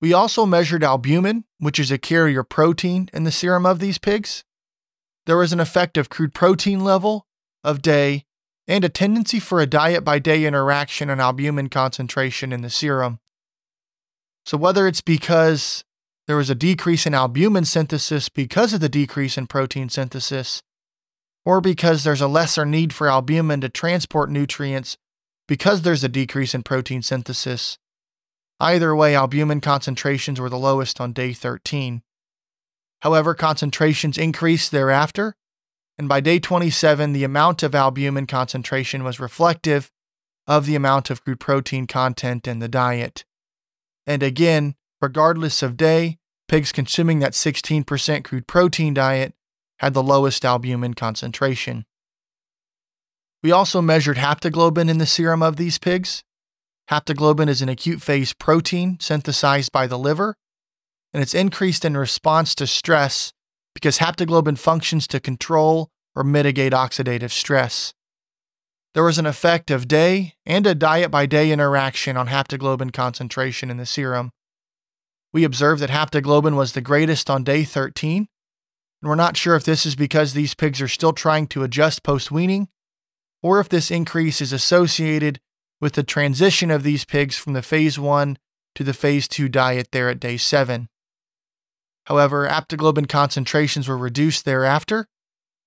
We 0.00 0.12
also 0.12 0.44
measured 0.44 0.84
albumin, 0.84 1.44
which 1.58 1.78
is 1.78 1.90
a 1.90 1.96
carrier 1.96 2.42
protein 2.42 3.08
in 3.12 3.24
the 3.24 3.30
serum 3.30 3.64
of 3.64 3.78
these 3.78 3.96
pigs. 3.98 4.44
There 5.24 5.38
was 5.38 5.52
an 5.52 5.60
effect 5.60 5.96
of 5.96 6.10
crude 6.10 6.34
protein 6.34 6.84
level, 6.84 7.26
of 7.64 7.80
day, 7.80 8.24
and 8.68 8.84
a 8.84 8.88
tendency 8.88 9.40
for 9.40 9.60
a 9.60 9.66
diet 9.66 10.04
by 10.04 10.18
day 10.18 10.44
interaction 10.44 11.08
on 11.08 11.20
albumin 11.20 11.68
concentration 11.68 12.52
in 12.52 12.60
the 12.60 12.70
serum. 12.70 13.20
So, 14.44 14.58
whether 14.58 14.86
it's 14.86 15.00
because 15.00 15.84
there 16.26 16.36
was 16.36 16.50
a 16.50 16.54
decrease 16.54 17.06
in 17.06 17.14
albumin 17.14 17.64
synthesis 17.64 18.28
because 18.28 18.74
of 18.74 18.80
the 18.80 18.88
decrease 18.88 19.38
in 19.38 19.46
protein 19.46 19.88
synthesis, 19.88 20.62
or 21.44 21.60
because 21.60 22.04
there's 22.04 22.20
a 22.20 22.28
lesser 22.28 22.64
need 22.64 22.92
for 22.92 23.08
albumin 23.08 23.60
to 23.60 23.68
transport 23.68 24.30
nutrients 24.30 24.96
because 25.48 25.82
there's 25.82 26.04
a 26.04 26.08
decrease 26.08 26.54
in 26.54 26.62
protein 26.62 27.02
synthesis, 27.02 27.78
either 28.60 28.94
way, 28.94 29.14
albumin 29.14 29.60
concentrations 29.60 30.40
were 30.40 30.48
the 30.48 30.58
lowest 30.58 31.00
on 31.00 31.12
day 31.12 31.32
13. 31.32 32.02
However, 33.00 33.34
concentrations 33.34 34.16
increased 34.16 34.70
thereafter, 34.70 35.34
and 35.98 36.08
by 36.08 36.20
day 36.20 36.38
27, 36.38 37.12
the 37.12 37.24
amount 37.24 37.62
of 37.62 37.74
albumin 37.74 38.26
concentration 38.26 39.02
was 39.02 39.20
reflective 39.20 39.90
of 40.46 40.66
the 40.66 40.76
amount 40.76 41.10
of 41.10 41.24
crude 41.24 41.40
protein 41.40 41.86
content 41.86 42.46
in 42.46 42.60
the 42.60 42.68
diet. 42.68 43.24
And 44.06 44.22
again, 44.22 44.74
regardless 45.00 45.62
of 45.62 45.76
day, 45.76 46.18
pigs 46.48 46.72
consuming 46.72 47.18
that 47.18 47.32
16% 47.32 48.24
crude 48.24 48.46
protein 48.46 48.94
diet 48.94 49.34
had 49.82 49.94
the 49.94 50.02
lowest 50.02 50.44
albumin 50.44 50.94
concentration. 50.94 51.84
We 53.42 53.50
also 53.50 53.82
measured 53.82 54.16
haptoglobin 54.16 54.88
in 54.88 54.98
the 54.98 55.06
serum 55.06 55.42
of 55.42 55.56
these 55.56 55.78
pigs. 55.78 56.22
Haptoglobin 56.88 57.48
is 57.48 57.60
an 57.60 57.68
acute 57.68 58.00
phase 58.00 58.32
protein 58.32 58.98
synthesized 59.00 59.72
by 59.72 59.88
the 59.88 59.98
liver, 59.98 60.36
and 61.12 61.20
it's 61.20 61.34
increased 61.34 61.84
in 61.84 61.96
response 61.96 62.54
to 62.54 62.66
stress 62.68 63.32
because 63.74 63.98
haptoglobin 63.98 64.56
functions 64.56 65.08
to 65.08 65.18
control 65.18 65.88
or 66.14 66.22
mitigate 66.22 66.72
oxidative 66.72 67.30
stress. 67.30 67.92
There 68.94 69.02
was 69.02 69.18
an 69.18 69.26
effect 69.26 69.70
of 69.70 69.88
day 69.88 70.34
and 70.46 70.64
a 70.64 70.76
diet 70.76 71.10
by 71.10 71.26
day 71.26 71.50
interaction 71.50 72.16
on 72.16 72.28
haptoglobin 72.28 72.92
concentration 72.92 73.68
in 73.68 73.78
the 73.78 73.86
serum. 73.86 74.30
We 75.32 75.42
observed 75.42 75.82
that 75.82 75.90
haptoglobin 75.90 76.54
was 76.54 76.72
the 76.72 76.82
greatest 76.82 77.28
on 77.28 77.42
day 77.42 77.64
13, 77.64 78.28
and 79.02 79.08
we're 79.08 79.16
not 79.16 79.36
sure 79.36 79.56
if 79.56 79.64
this 79.64 79.84
is 79.84 79.96
because 79.96 80.32
these 80.32 80.54
pigs 80.54 80.80
are 80.80 80.88
still 80.88 81.12
trying 81.12 81.48
to 81.48 81.64
adjust 81.64 82.04
post 82.04 82.30
weaning, 82.30 82.68
or 83.42 83.58
if 83.58 83.68
this 83.68 83.90
increase 83.90 84.40
is 84.40 84.52
associated 84.52 85.40
with 85.80 85.94
the 85.94 86.04
transition 86.04 86.70
of 86.70 86.84
these 86.84 87.04
pigs 87.04 87.36
from 87.36 87.52
the 87.52 87.62
phase 87.62 87.98
1 87.98 88.38
to 88.76 88.84
the 88.84 88.94
phase 88.94 89.26
2 89.26 89.48
diet 89.48 89.88
there 89.90 90.08
at 90.08 90.20
day 90.20 90.36
7. 90.36 90.88
However, 92.06 92.48
haptoglobin 92.48 93.08
concentrations 93.08 93.88
were 93.88 93.98
reduced 93.98 94.44
thereafter, 94.44 95.08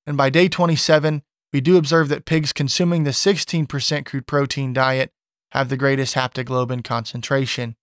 and 0.08 0.16
by 0.16 0.30
day 0.30 0.48
27, 0.48 1.22
we 1.52 1.60
do 1.60 1.78
observe 1.78 2.08
that 2.10 2.26
pigs 2.26 2.54
consuming 2.54 3.04
the 3.04 3.12
16% 3.12 4.06
crude 4.06 4.28
protein 4.28 4.72
diet 4.72 5.12
have 5.52 5.68
the 5.68 5.78
greatest 5.78 6.16
haptoglobin 6.16 6.84
concentration. 6.84 7.76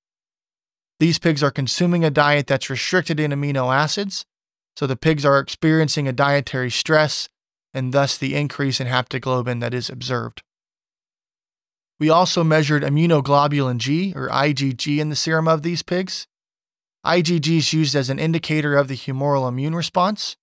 These 0.99 1.19
pigs 1.19 1.43
are 1.43 1.51
consuming 1.51 2.05
a 2.05 2.11
diet 2.11 2.47
that's 2.47 2.71
restricted 2.71 3.19
in 3.19 3.31
amino 3.33 3.75
acids, 3.75 4.25
so 4.77 4.87
the 4.87 4.97
pigs 4.97 5.25
are 5.25 5.39
experiencing 5.39 6.09
a 6.09 6.13
dietary 6.13 6.71
stress 6.71 7.29
and 7.75 7.93
thus 7.93 8.17
the 8.17 8.35
increase 8.35 8.81
in 8.81 8.87
haptoglobin 8.87 9.61
that 9.61 9.75
is 9.75 9.89
observed. 9.89 10.43
We 11.99 12.11
also 12.11 12.43
measured 12.43 12.83
immunoglobulin 12.83 13.79
G, 13.79 14.13
or 14.17 14.29
IgG, 14.29 14.99
in 14.99 15.09
the 15.09 15.17
serum 15.17 15.47
of 15.47 15.63
these 15.63 15.83
pigs. 15.83 16.27
IgG 17.07 17.59
is 17.59 17.73
used 17.73 17.95
as 17.95 18.11
an 18.11 18.19
indicator 18.19 18.77
of 18.77 18.89
the 18.89 18.97
humoral 18.97 19.49
immune 19.49 19.75
response, 19.75 20.37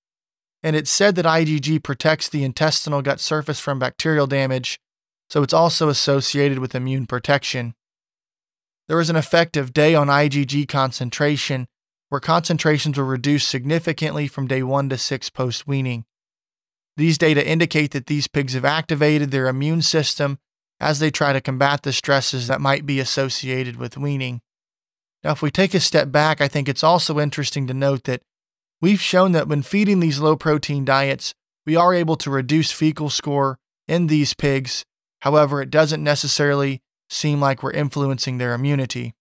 and 0.63 0.75
it's 0.75 0.89
said 0.89 1.15
that 1.15 1.25
IgG 1.25 1.83
protects 1.83 2.29
the 2.29 2.43
intestinal 2.43 3.01
gut 3.01 3.19
surface 3.19 3.59
from 3.59 3.79
bacterial 3.79 4.27
damage, 4.27 4.79
so 5.29 5.43
it's 5.43 5.53
also 5.53 5.89
associated 5.89 6.59
with 6.59 6.75
immune 6.75 7.05
protection. 7.05 7.73
There 8.87 8.97
was 8.97 9.09
an 9.09 9.15
effective 9.15 9.73
day 9.73 9.95
on 9.95 10.07
IgG 10.07 10.67
concentration 10.67 11.67
where 12.09 12.19
concentrations 12.19 12.97
were 12.97 13.05
reduced 13.05 13.47
significantly 13.47 14.27
from 14.27 14.47
day 14.47 14.61
1 14.63 14.89
to 14.89 14.97
6 14.97 15.29
post 15.29 15.67
weaning. 15.67 16.05
These 16.97 17.17
data 17.17 17.47
indicate 17.47 17.91
that 17.91 18.07
these 18.07 18.27
pigs 18.27 18.53
have 18.53 18.65
activated 18.65 19.31
their 19.31 19.47
immune 19.47 19.81
system 19.81 20.37
as 20.79 20.99
they 20.99 21.11
try 21.11 21.33
to 21.33 21.41
combat 21.41 21.83
the 21.83 21.93
stresses 21.93 22.47
that 22.47 22.61
might 22.61 22.85
be 22.85 22.99
associated 22.99 23.77
with 23.77 23.97
weaning. 23.97 24.41
Now, 25.23 25.31
if 25.31 25.41
we 25.41 25.51
take 25.51 25.73
a 25.73 25.79
step 25.79 26.11
back, 26.11 26.41
I 26.41 26.47
think 26.47 26.67
it's 26.67 26.83
also 26.83 27.19
interesting 27.19 27.67
to 27.67 27.73
note 27.73 28.05
that 28.05 28.21
We've 28.81 29.01
shown 29.01 29.33
that 29.33 29.47
when 29.47 29.61
feeding 29.61 29.99
these 29.99 30.19
low 30.19 30.37
protein 30.37 30.85
diets, 30.85 31.33
we 31.65 31.75
are 31.75 31.93
able 31.93 32.15
to 32.17 32.29
reduce 32.29 32.71
fecal 32.71 33.09
score 33.09 33.59
in 33.87 34.07
these 34.07 34.33
pigs. 34.33 34.85
However, 35.19 35.61
it 35.61 35.69
doesn't 35.69 36.03
necessarily 36.03 36.81
seem 37.09 37.41
like 37.41 37.61
we're 37.61 37.71
influencing 37.71 38.37
their 38.37 38.53
immunity. 38.53 39.13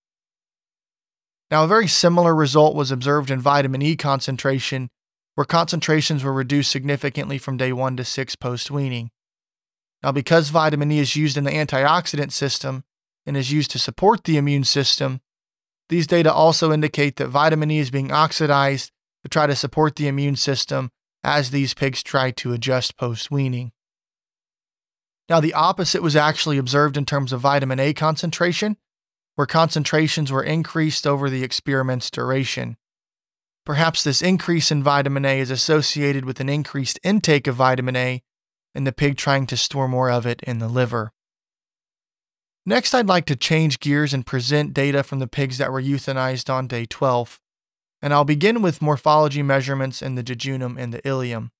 Now, 1.51 1.65
a 1.65 1.69
very 1.69 1.89
similar 1.89 2.35
result 2.35 2.75
was 2.75 2.91
observed 2.91 3.31
in 3.31 3.41
vitamin 3.41 3.81
E 3.81 3.97
concentration, 3.97 4.91
where 5.35 5.45
concentrations 5.45 6.23
were 6.23 6.33
reduced 6.33 6.71
significantly 6.71 7.39
from 7.39 7.57
day 7.57 7.73
1 7.73 7.97
to 7.97 8.05
6 8.05 8.37
post 8.37 8.71
weaning. 8.71 9.11
Now, 10.03 10.13
because 10.13 10.51
vitamin 10.51 10.93
E 10.93 10.99
is 10.99 11.17
used 11.17 11.37
in 11.37 11.45
the 11.45 11.51
antioxidant 11.51 12.33
system 12.33 12.85
and 13.25 13.37
is 13.37 13.53
used 13.53 13.71
to 13.73 13.79
support 13.79 14.25
the 14.25 14.37
immune 14.37 14.65
system, 14.65 15.21
these 15.89 16.07
data 16.07 16.33
also 16.33 16.71
indicate 16.71 17.17
that 17.17 17.29
vitamin 17.29 17.71
E 17.71 17.79
is 17.79 17.91
being 17.91 18.13
oxidized 18.13 18.93
to 19.23 19.29
try 19.29 19.47
to 19.47 19.57
support 19.57 19.97
the 19.97 20.07
immune 20.07 20.37
system 20.37 20.91
as 21.25 21.51
these 21.51 21.75
pigs 21.75 22.03
try 22.03 22.31
to 22.31 22.53
adjust 22.53 22.97
post 22.97 23.31
weaning. 23.31 23.73
Now, 25.29 25.41
the 25.41 25.55
opposite 25.55 26.03
was 26.03 26.17
actually 26.17 26.59
observed 26.59 26.97
in 26.97 27.05
terms 27.05 27.33
of 27.33 27.41
vitamin 27.41 27.81
A 27.81 27.93
concentration, 27.93 28.77
where 29.39 29.47
concentrations 29.47 30.33
were 30.33 30.43
increased 30.43 31.07
over 31.07 31.31
the 31.31 31.45
experiment's 31.45 32.11
duration. 32.11 32.77
Perhaps 33.65 34.03
this 34.03 34.21
increase 34.21 34.73
in 34.73 34.83
vitamin 34.83 35.25
A 35.25 35.39
is 35.39 35.49
associated 35.49 36.25
with 36.25 36.41
an 36.41 36.49
increased 36.49 36.99
intake 37.05 37.47
of 37.47 37.55
vitamin 37.55 37.95
A 37.95 38.21
and 38.75 38.85
the 38.85 38.91
pig 38.91 39.17
trying 39.17 39.47
to 39.47 39.57
store 39.57 39.87
more 39.87 40.11
of 40.11 40.27
it 40.27 40.43
in 40.43 40.59
the 40.59 40.67
liver. 40.67 41.13
Next, 42.67 42.93
I'd 42.95 43.07
like 43.07 43.27
to 43.27 43.37
change 43.37 43.79
gears 43.79 44.13
and 44.13 44.27
present 44.27 44.75
data 44.75 45.05
from 45.05 45.21
the 45.21 45.29
pigs 45.29 45.59
that 45.59 45.71
were 45.71 45.81
euthanized 45.81 46.53
on 46.53 46.67
day 46.67 46.85
12 46.85 47.39
and 48.03 48.13
I'll 48.13 48.25
begin 48.25 48.61
with 48.61 48.83
morphology 48.83 49.45
measurements 49.45 50.03
in 50.03 50.17
the 50.17 50.25
jejunum 50.25 50.77
and 50.77 50.93
the 50.93 51.03
ileum. 51.03 51.51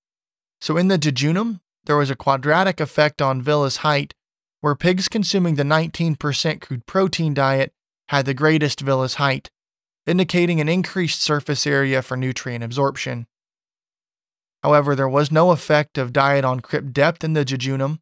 So, 0.61 0.77
in 0.77 0.89
the 0.89 0.99
jejunum, 0.99 1.61
there 1.85 1.97
was 1.97 2.11
a 2.11 2.17
quadratic 2.17 2.81
effect 2.81 3.23
on 3.23 3.41
villus 3.41 3.79
height, 3.79 4.15
where 4.61 4.75
pigs 4.75 5.09
consuming 5.09 5.55
the 5.55 5.63
19% 5.63 6.61
crude 6.61 6.87
protein 6.87 7.35
diet 7.35 7.73
had 8.09 8.27
the 8.27 8.35
greatest 8.35 8.85
villus 8.85 9.15
height, 9.15 9.51
indicating 10.07 10.61
an 10.61 10.69
increased 10.69 11.21
surface 11.21 11.67
area 11.67 12.03
for 12.03 12.17
nutrient 12.17 12.65
absorption. 12.65 13.27
However, 14.63 14.97
there 14.97 15.09
was 15.09 15.31
no 15.31 15.51
effect 15.51 15.99
of 15.99 16.13
diet 16.13 16.45
on 16.45 16.61
crypt 16.61 16.93
depth 16.93 17.23
in 17.23 17.35
the 17.35 17.45
jejunum. 17.45 18.01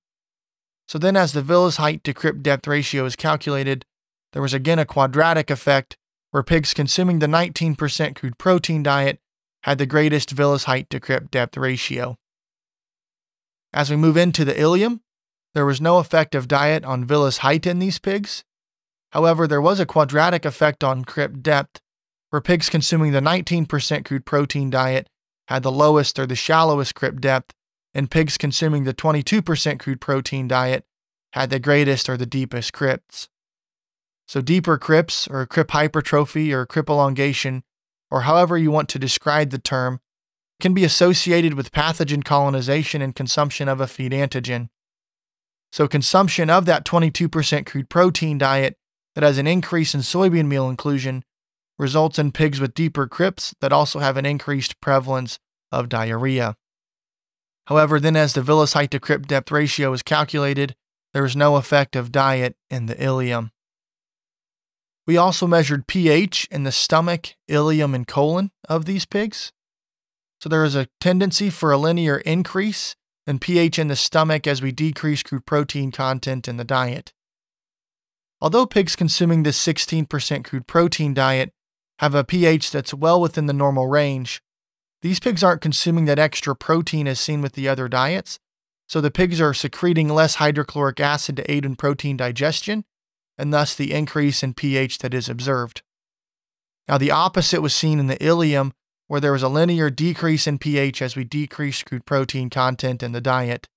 So 0.88 0.98
then, 0.98 1.16
as 1.16 1.32
the 1.32 1.42
villus 1.42 1.76
height 1.76 2.04
to 2.04 2.14
crypt 2.14 2.42
depth 2.42 2.66
ratio 2.66 3.04
is 3.04 3.16
calculated, 3.16 3.84
there 4.32 4.42
was 4.42 4.54
again 4.54 4.78
a 4.78 4.86
quadratic 4.86 5.50
effect 5.50 5.96
where 6.30 6.42
pigs 6.42 6.75
consuming 6.75 7.18
the 7.18 7.26
19% 7.26 8.16
crude 8.16 8.38
protein 8.38 8.82
diet 8.82 9.18
had 9.62 9.78
the 9.78 9.86
greatest 9.86 10.34
villus 10.34 10.64
height 10.64 10.88
to 10.90 11.00
crypt 11.00 11.30
depth 11.30 11.56
ratio. 11.56 12.16
As 13.72 13.90
we 13.90 13.96
move 13.96 14.16
into 14.16 14.44
the 14.44 14.54
ileum, 14.54 15.00
there 15.56 15.64
was 15.64 15.80
no 15.80 15.96
effect 15.96 16.34
of 16.34 16.48
diet 16.48 16.84
on 16.84 17.06
villus 17.06 17.38
height 17.38 17.66
in 17.66 17.78
these 17.78 17.98
pigs. 17.98 18.44
However, 19.12 19.46
there 19.46 19.62
was 19.62 19.80
a 19.80 19.86
quadratic 19.86 20.44
effect 20.44 20.84
on 20.84 21.02
crypt 21.02 21.42
depth, 21.42 21.80
where 22.28 22.42
pigs 22.42 22.68
consuming 22.68 23.12
the 23.12 23.22
19% 23.22 24.04
crude 24.04 24.26
protein 24.26 24.68
diet 24.68 25.08
had 25.48 25.62
the 25.62 25.72
lowest 25.72 26.18
or 26.18 26.26
the 26.26 26.36
shallowest 26.36 26.94
crypt 26.94 27.22
depth, 27.22 27.54
and 27.94 28.10
pigs 28.10 28.36
consuming 28.36 28.84
the 28.84 28.92
22% 28.92 29.80
crude 29.80 29.98
protein 29.98 30.46
diet 30.46 30.84
had 31.32 31.48
the 31.48 31.58
greatest 31.58 32.10
or 32.10 32.18
the 32.18 32.26
deepest 32.26 32.75
crypts. 32.75 33.30
So, 34.28 34.42
deeper 34.42 34.76
crypts, 34.76 35.26
or 35.26 35.46
crypt 35.46 35.70
hypertrophy, 35.70 36.52
or 36.52 36.66
crypt 36.66 36.90
elongation, 36.90 37.62
or 38.10 38.22
however 38.22 38.58
you 38.58 38.70
want 38.70 38.90
to 38.90 38.98
describe 38.98 39.48
the 39.48 39.58
term, 39.58 40.00
can 40.60 40.75
be 40.75 40.84
associated 40.84 41.54
with 41.54 41.72
pathogen 41.72 42.22
colonization 42.22 43.00
and 43.00 43.14
consumption 43.14 43.68
of 43.68 43.80
a 43.80 43.86
feed 43.86 44.12
antigen. 44.12 44.68
So, 45.76 45.87
consumption 45.87 46.49
of 46.49 46.64
that 46.64 46.87
22% 46.87 47.66
crude 47.66 47.90
protein 47.90 48.38
diet 48.38 48.78
that 49.14 49.23
has 49.23 49.37
an 49.37 49.47
increase 49.47 49.95
in 49.95 50.00
soybean 50.00 50.47
meal 50.47 50.71
inclusion 50.71 51.23
results 51.78 52.18
in 52.18 52.33
pigs 52.33 52.59
with 52.59 52.73
deeper 52.73 53.06
crypts 53.06 53.54
that 53.61 53.75
also 53.75 53.99
have 53.99 54.16
an 54.16 54.25
increased 54.25 54.80
prevalence 54.80 55.38
of 55.71 55.90
diarrhea. 55.90 56.56
However, 57.66 58.00
then 58.00 58.16
as 58.16 58.33
the 58.33 58.40
villus 58.40 58.73
height 58.73 58.90
to 58.92 58.99
crypt 58.99 59.28
depth 59.28 59.50
ratio 59.50 59.92
is 59.92 60.02
calculated, 60.02 60.75
there 61.12 61.26
is 61.26 61.37
no 61.37 61.56
effect 61.56 61.95
of 61.95 62.11
diet 62.11 62.56
in 62.71 62.87
the 62.87 62.95
ileum. 62.95 63.50
We 65.06 65.18
also 65.18 65.47
measured 65.47 65.87
pH 65.87 66.49
in 66.50 66.62
the 66.62 66.73
stomach, 66.73 67.35
ileum, 67.50 67.95
and 67.95 68.06
colon 68.06 68.50
of 68.66 68.87
these 68.87 69.04
pigs. 69.04 69.52
So 70.40 70.49
there 70.49 70.64
is 70.64 70.75
a 70.75 70.88
tendency 71.02 71.50
for 71.50 71.71
a 71.71 71.76
linear 71.76 72.16
increase 72.16 72.97
in 73.26 73.38
pH 73.38 73.78
in 73.78 73.88
the 73.88 73.97
stomach 73.97 74.47
as 74.47 74.62
we 74.62 74.73
decrease 74.73 75.23
crude 75.23 75.47
protein 75.47 75.90
content 75.90 76.47
in 76.47 76.56
the 76.56 76.64
diet. 76.64 77.12
Although 78.40 78.66
pigs 78.66 78.97
consuming 78.97 79.42
this 79.42 79.62
16% 79.64 80.45
crude 80.45 80.66
protein 80.66 81.14
diet 81.14 81.52
have 81.99 82.14
a 82.14 82.25
pH 82.25 82.71
that's 82.71 82.92
well 82.92 83.21
within 83.21 83.47
the 83.47 83.52
normal 83.52 83.88
range, 83.88 84.42
these 85.02 85.21
pigs 85.21 85.42
aren't 85.42 85.61
consuming 85.61 86.04
that 86.06 86.18
extra 86.18 86.54
protein 86.54 87.06
as 87.06 87.21
seen 87.21 87.42
with 87.42 87.52
the 87.52 87.68
other 87.68 87.88
diets, 87.88 88.38
so 88.88 89.00
the 89.00 89.11
pigs 89.11 89.40
are 89.40 89.54
secreting 89.54 90.09
less 90.09 90.37
hydrochloric 90.37 91.00
acid 91.00 91.37
to 91.37 91.50
aid 91.50 91.64
in 91.64 91.76
protein 91.76 92.16
digestion, 92.16 92.85
and 93.38 93.52
thus 93.52 93.75
the 93.75 93.92
increase 93.92 94.42
in 94.42 94.54
pH 94.54 94.99
that 94.99 95.14
is 95.14 95.28
observed. 95.28 95.83
Now, 96.88 96.99
the 96.99 97.11
opposite 97.11 97.62
was 97.62 97.75
seen 97.75 97.99
in 97.99 98.06
the 98.06 98.16
ileum, 98.16 98.73
where 99.08 99.20
there 99.20 99.32
was 99.32 99.42
a 99.42 99.48
linear 99.48 99.90
decrease 99.90 100.46
in 100.46 100.58
pH 100.58 101.00
as 101.00 101.16
we 101.16 101.25
decreased 101.25 101.86
crude 101.86 102.06
protein 102.06 102.50
content 102.50 103.02
in 103.02 103.12
the 103.12 103.20
diet. 103.20 103.68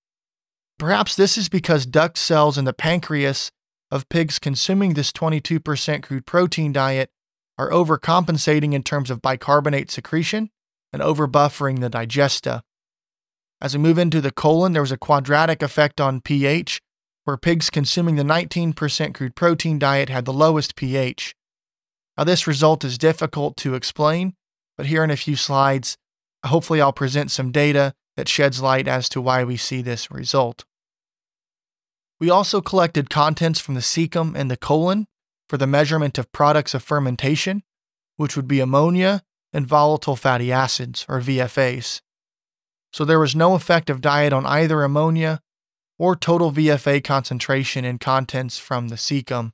Perhaps 0.78 1.16
this 1.16 1.38
is 1.38 1.50
because 1.50 1.86
duct 1.86 2.18
cells 2.18 2.58
in 2.58 2.66
the 2.66 2.74
pancreas 2.74 3.52
of 3.92 4.10
pigs 4.10 4.40
consuming 4.40 4.94
this 4.94 5.12
22% 5.12 6.04
crude 6.04 6.26
protein 6.26 6.72
diet 6.72 7.10
are 7.58 7.70
overcompensating 7.70 8.74
in 8.74 8.84
terms 8.84 9.12
of 9.12 9.22
bicarbonate 9.22 9.92
secretion 9.92 10.50
and 10.94 11.02
overbuffering 11.02 11.82
the 11.82 11.90
digesta. 11.90 12.62
As 13.62 13.76
we 13.76 13.84
move 13.84 13.98
into 13.98 14.22
the 14.22 14.32
colon, 14.32 14.72
there 14.72 14.82
was 14.82 14.92
a 14.92 14.98
quadratic 14.98 15.62
effect 15.62 16.00
on 16.00 16.22
pH, 16.22 16.80
where 17.26 17.36
pigs 17.36 17.70
consuming 17.70 18.16
the 18.16 18.24
19% 18.24 19.14
crude 19.14 19.36
protein 19.36 19.78
diet 19.78 20.08
had 20.08 20.24
the 20.24 20.34
lowest 20.34 20.76
pH. 20.76 21.36
Now, 22.18 22.24
this 22.24 22.48
result 22.48 22.86
is 22.86 22.98
difficult 22.98 23.58
to 23.58 23.76
explain, 23.76 24.36
but 24.80 24.86
here 24.86 25.04
in 25.04 25.12
a 25.12 25.18
few 25.18 25.36
slides, 25.36 25.98
hopefully, 26.46 26.80
I'll 26.80 26.94
present 26.94 27.32
some 27.32 27.52
data 27.52 27.94
that 28.16 28.30
sheds 28.30 28.62
light 28.62 28.88
as 28.88 29.10
to 29.10 29.20
why 29.20 29.44
we 29.44 29.58
see 29.58 29.82
this 29.82 30.10
result. 30.10 30.64
We 32.18 32.30
also 32.30 32.62
collected 32.62 33.10
contents 33.10 33.60
from 33.60 33.76
the 33.76 33.82
cecum 33.82 34.38
and 34.38 34.50
the 34.50 34.56
colon 34.56 35.08
for 35.50 35.58
the 35.58 35.68
measurement 35.68 36.18
of 36.18 36.32
products 36.32 36.74
of 36.74 36.82
fermentation, 36.82 37.64
which 38.16 38.38
would 38.38 38.48
be 38.48 38.62
ammonia 38.62 39.22
and 39.52 39.68
volatile 39.68 40.16
fatty 40.16 40.50
acids, 40.50 41.06
or 41.10 41.20
VFAs. 41.20 42.00
So 42.94 43.04
there 43.04 43.20
was 43.20 43.36
no 43.36 43.56
effect 43.56 43.90
of 43.90 44.00
diet 44.00 44.32
on 44.32 44.46
either 44.46 44.82
ammonia 44.82 45.42
or 45.98 46.16
total 46.16 46.54
VFA 46.54 47.04
concentration 47.04 47.84
in 47.84 47.98
contents 47.98 48.58
from 48.58 48.88
the 48.88 48.96
cecum. 48.96 49.52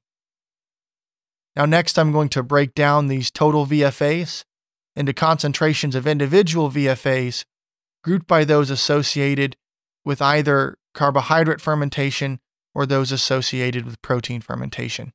Now, 1.55 1.65
next, 1.65 1.97
I'm 1.97 2.11
going 2.11 2.29
to 2.29 2.43
break 2.43 2.75
down 2.75 3.07
these 3.07 3.31
total 3.31 3.65
VFAs 3.65 4.43
into 4.95 5.13
concentrations 5.13 5.95
of 5.95 6.07
individual 6.07 6.69
VFAs 6.69 7.45
grouped 8.03 8.27
by 8.27 8.43
those 8.43 8.69
associated 8.69 9.55
with 10.03 10.21
either 10.21 10.77
carbohydrate 10.93 11.59
fermentation 11.59 12.39
or 12.73 12.85
those 12.85 13.11
associated 13.11 13.85
with 13.85 14.01
protein 14.01 14.41
fermentation. 14.41 15.11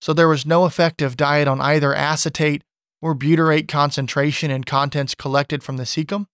So 0.00 0.12
there 0.12 0.28
was 0.28 0.46
no 0.46 0.66
effective 0.66 1.16
diet 1.16 1.48
on 1.48 1.60
either 1.60 1.94
acetate 1.94 2.62
or 3.02 3.14
butyrate 3.14 3.68
concentration 3.68 4.50
and 4.50 4.66
contents 4.66 5.14
collected 5.14 5.62
from 5.62 5.76
the 5.76 5.84
cecum. 5.84 6.26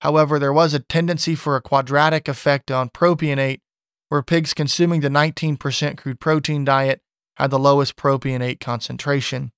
However, 0.00 0.38
there 0.38 0.52
was 0.52 0.72
a 0.72 0.80
tendency 0.80 1.34
for 1.34 1.56
a 1.56 1.62
quadratic 1.62 2.26
effect 2.28 2.70
on 2.70 2.88
propionate, 2.88 3.60
where 4.08 4.22
pigs 4.22 4.54
consuming 4.54 5.02
the 5.02 5.08
19% 5.08 5.98
crude 5.98 6.20
protein 6.20 6.64
diet 6.64 7.02
had 7.36 7.50
the 7.50 7.58
lowest 7.58 7.96
propionate 7.96 8.60
concentration. 8.60 9.52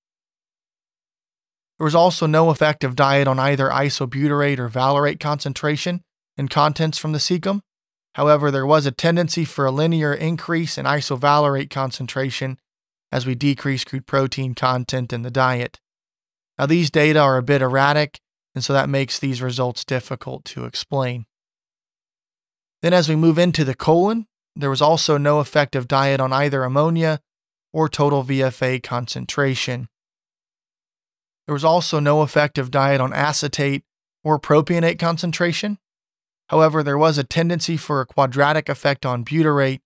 There 1.78 1.84
was 1.84 1.94
also 1.94 2.26
no 2.26 2.50
effective 2.50 2.94
diet 2.94 3.26
on 3.26 3.38
either 3.38 3.68
isobutyrate 3.68 4.58
or 4.58 4.68
valerate 4.68 5.20
concentration 5.20 6.02
and 6.36 6.50
contents 6.50 6.98
from 6.98 7.12
the 7.12 7.18
cecum. 7.18 7.60
However, 8.14 8.50
there 8.50 8.66
was 8.66 8.86
a 8.86 8.92
tendency 8.92 9.44
for 9.44 9.64
a 9.64 9.70
linear 9.70 10.12
increase 10.12 10.76
in 10.76 10.84
isovalerate 10.84 11.70
concentration 11.70 12.58
as 13.10 13.26
we 13.26 13.34
decrease 13.34 13.84
crude 13.84 14.06
protein 14.06 14.54
content 14.54 15.12
in 15.12 15.22
the 15.22 15.30
diet. 15.30 15.80
Now, 16.58 16.66
these 16.66 16.90
data 16.90 17.18
are 17.18 17.38
a 17.38 17.42
bit 17.42 17.62
erratic, 17.62 18.20
and 18.54 18.62
so 18.62 18.72
that 18.72 18.88
makes 18.88 19.18
these 19.18 19.42
results 19.42 19.84
difficult 19.84 20.44
to 20.46 20.64
explain. 20.64 21.26
Then, 22.82 22.92
as 22.92 23.08
we 23.08 23.16
move 23.16 23.38
into 23.38 23.64
the 23.64 23.74
colon, 23.74 24.26
there 24.54 24.70
was 24.70 24.82
also 24.82 25.16
no 25.16 25.40
effective 25.40 25.88
diet 25.88 26.20
on 26.20 26.32
either 26.32 26.64
ammonia 26.64 27.20
or 27.72 27.88
total 27.88 28.24
VFA 28.24 28.82
concentration. 28.82 29.88
There 31.46 31.52
was 31.52 31.64
also 31.64 31.98
no 31.98 32.22
effective 32.22 32.70
diet 32.70 33.00
on 33.00 33.12
acetate 33.12 33.84
or 34.22 34.38
propionate 34.38 34.98
concentration. 34.98 35.78
However, 36.48 36.82
there 36.82 36.98
was 36.98 37.18
a 37.18 37.24
tendency 37.24 37.76
for 37.76 38.00
a 38.00 38.06
quadratic 38.06 38.68
effect 38.68 39.04
on 39.04 39.24
butyrate, 39.24 39.80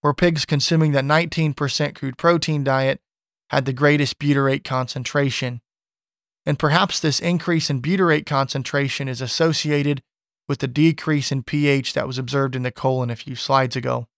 where 0.00 0.14
pigs 0.14 0.44
consuming 0.44 0.92
that 0.92 1.04
19% 1.04 1.94
crude 1.94 2.18
protein 2.18 2.64
diet 2.64 3.00
had 3.50 3.66
the 3.66 3.72
greatest 3.72 4.18
butyrate 4.18 4.64
concentration. 4.64 5.60
And 6.46 6.58
perhaps 6.58 6.98
this 6.98 7.20
increase 7.20 7.70
in 7.70 7.82
butyrate 7.82 8.26
concentration 8.26 9.08
is 9.08 9.20
associated 9.20 10.02
with 10.48 10.58
the 10.58 10.66
decrease 10.66 11.30
in 11.30 11.42
pH 11.42 11.92
that 11.92 12.06
was 12.06 12.18
observed 12.18 12.56
in 12.56 12.62
the 12.62 12.72
colon 12.72 13.10
a 13.10 13.16
few 13.16 13.36
slides 13.36 13.76
ago. 13.76 14.08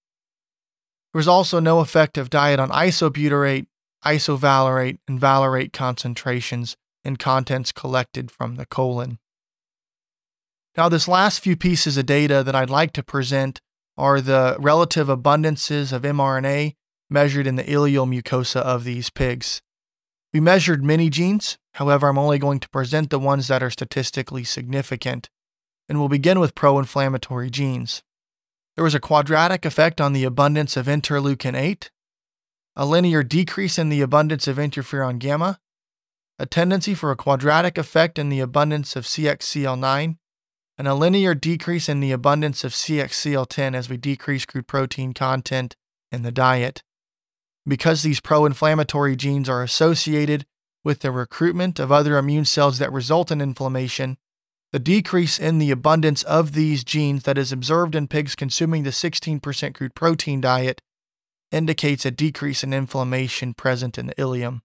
There 1.13 1.19
was 1.19 1.29
also 1.29 1.61
no 1.61 1.81
effective 1.81 2.31
diet 2.31 2.59
on 2.59 2.71
isobutyrate, 2.71 3.67
isovalerate, 4.05 4.99
and 5.07 5.21
valerate 5.21 5.73
concentrations 5.73 6.77
in 7.05 7.17
contents 7.17 7.73
collected 7.73 8.31
from 8.31 8.57
the 8.57 8.67
colon. 8.67 9.19
Now, 10.77 10.89
this 10.89 11.07
last 11.07 11.41
few 11.41 11.57
pieces 11.57 11.97
of 11.97 12.07
data 12.07 12.43
that 12.43 12.55
I'd 12.55 12.71
like 12.71 12.93
to 12.95 13.03
present 13.03 13.61
are 13.97 14.21
the 14.21 14.57
relative 14.59 15.07
abundances 15.07 15.93
of 15.93 16.03
mRNA 16.03 16.75
measured 17.09 17.47
in 17.47 17.57
the 17.57 17.65
ileal 17.65 18.09
mucosa 18.09 18.61
of 18.61 18.85
these 18.85 19.11
pigs. 19.11 19.63
We 20.33 20.41
measured 20.41 20.83
many 20.83 21.11
genes, 21.11 21.59
however, 21.75 22.09
I'm 22.09 22.19
only 22.19 22.39
going 22.39 22.59
to 22.59 22.69
present 22.71 23.11
the 23.11 23.21
ones 23.21 23.47
that 23.47 23.63
are 23.63 23.71
statistically 23.71 24.43
significant, 24.43 25.31
and 25.89 25.99
we'll 25.99 26.09
begin 26.09 26.41
with 26.41 26.57
pro 26.57 26.79
inflammatory 26.79 27.51
genes. 27.51 28.03
There 28.75 28.83
was 28.83 28.97
a 28.97 29.01
quadratic 29.01 29.65
effect 29.65 30.01
on 30.01 30.13
the 30.13 30.25
abundance 30.25 30.77
of 30.77 30.87
interleukin 30.87 31.55
8, 31.55 31.93
a 32.75 32.85
linear 32.85 33.23
decrease 33.23 33.79
in 33.79 33.91
the 33.91 34.01
abundance 34.01 34.49
of 34.49 34.57
interferon 34.57 35.21
gamma, 35.21 35.61
a 36.39 36.47
tendency 36.47 36.95
for 36.95 37.11
a 37.11 37.17
quadratic 37.17 37.79
effect 37.79 38.19
in 38.19 38.29
the 38.29 38.41
abundance 38.41 38.97
of 38.97 39.05
CXCL9, 39.05 40.17
and 40.77 40.89
a 40.89 40.95
linear 40.95 41.35
decrease 41.35 41.89
in 41.89 42.01
the 42.01 42.13
abundance 42.13 42.65
of 42.65 42.73
CXCL10 42.73 43.75
as 43.75 43.89
we 43.89 43.97
decrease 43.97 44.45
crude 44.45 44.67
protein 44.67 45.13
content 45.13 45.77
in 46.11 46.23
the 46.23 46.33
diet. 46.33 46.83
Because 47.67 48.03
these 48.03 48.21
pro 48.21 48.45
inflammatory 48.45 49.17
genes 49.17 49.49
are 49.49 49.63
associated 49.63 50.45
with 50.83 51.01
the 51.01 51.13
recruitment 51.13 51.79
of 51.79 51.93
other 51.93 52.19
immune 52.19 52.45
cells 52.45 52.79
that 52.79 52.93
result 52.93 53.31
in 53.31 53.41
inflammation, 53.41 54.19
the 54.73 54.81
decrease 54.81 55.39
in 55.39 55.59
the 55.59 55.71
abundance 55.71 56.25
of 56.25 56.53
these 56.53 56.83
genes 56.83 57.23
that 57.23 57.39
is 57.39 57.53
observed 57.53 57.95
in 57.95 58.09
pigs 58.09 58.35
consuming 58.35 58.83
the 58.83 58.91
16% 58.91 59.75
crude 59.75 59.95
protein 59.95 60.41
diet 60.41 60.83
indicates 61.53 62.05
a 62.05 62.11
decrease 62.11 62.65
in 62.65 62.75
inflammation 62.75 63.55
present 63.55 63.97
in 63.97 64.07
the 64.07 64.15
ileum. 64.17 64.61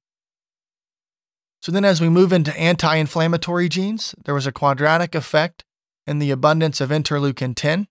So 1.62 1.72
then, 1.72 1.84
as 1.84 2.00
we 2.00 2.10
move 2.10 2.32
into 2.32 2.58
anti 2.58 2.95
inflammatory 2.95 3.67
genes, 3.67 4.15
there 4.24 4.34
was 4.34 4.48
a 4.48 4.52
quadratic 4.52 5.13
effect 5.13 5.65
in 6.08 6.19
the 6.19 6.32
abundance 6.32 6.80
of 6.80 6.89
interleukin 6.89 7.54
10, 7.56 7.88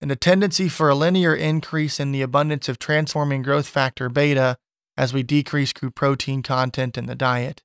and 0.00 0.10
a 0.10 0.16
tendency 0.16 0.68
for 0.68 0.88
a 0.88 0.94
linear 0.94 1.34
increase 1.34 2.00
in 2.00 2.10
the 2.12 2.22
abundance 2.22 2.68
of 2.68 2.78
transforming 2.78 3.42
growth 3.42 3.68
factor 3.68 4.08
beta 4.08 4.56
as 4.96 5.12
we 5.12 5.22
decrease 5.22 5.72
crude 5.72 5.94
protein 5.94 6.42
content 6.42 6.96
in 6.96 7.06
the 7.06 7.14
diet. 7.14 7.62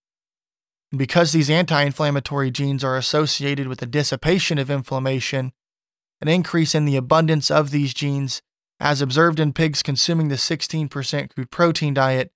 And 0.91 0.99
because 0.99 1.31
these 1.31 1.49
anti 1.49 1.81
inflammatory 1.81 2.51
genes 2.51 2.83
are 2.83 2.97
associated 2.97 3.67
with 3.67 3.79
the 3.79 3.85
dissipation 3.85 4.57
of 4.57 4.69
inflammation, 4.69 5.53
an 6.21 6.27
increase 6.27 6.75
in 6.75 6.85
the 6.85 6.97
abundance 6.97 7.49
of 7.49 7.71
these 7.71 7.93
genes, 7.93 8.41
as 8.79 9.01
observed 9.01 9.39
in 9.39 9.53
pigs 9.53 9.81
consuming 9.81 10.27
the 10.27 10.35
16% 10.35 11.33
crude 11.33 11.51
protein 11.51 11.93
diet, 11.93 12.31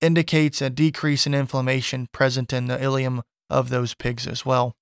indicates 0.00 0.62
a 0.62 0.70
decrease 0.70 1.26
in 1.26 1.34
inflammation 1.34 2.08
present 2.12 2.52
in 2.52 2.66
the 2.66 2.76
ileum 2.78 3.22
of 3.50 3.68
those 3.68 3.94
pigs 3.94 4.26
as 4.26 4.44
well. 4.46 4.76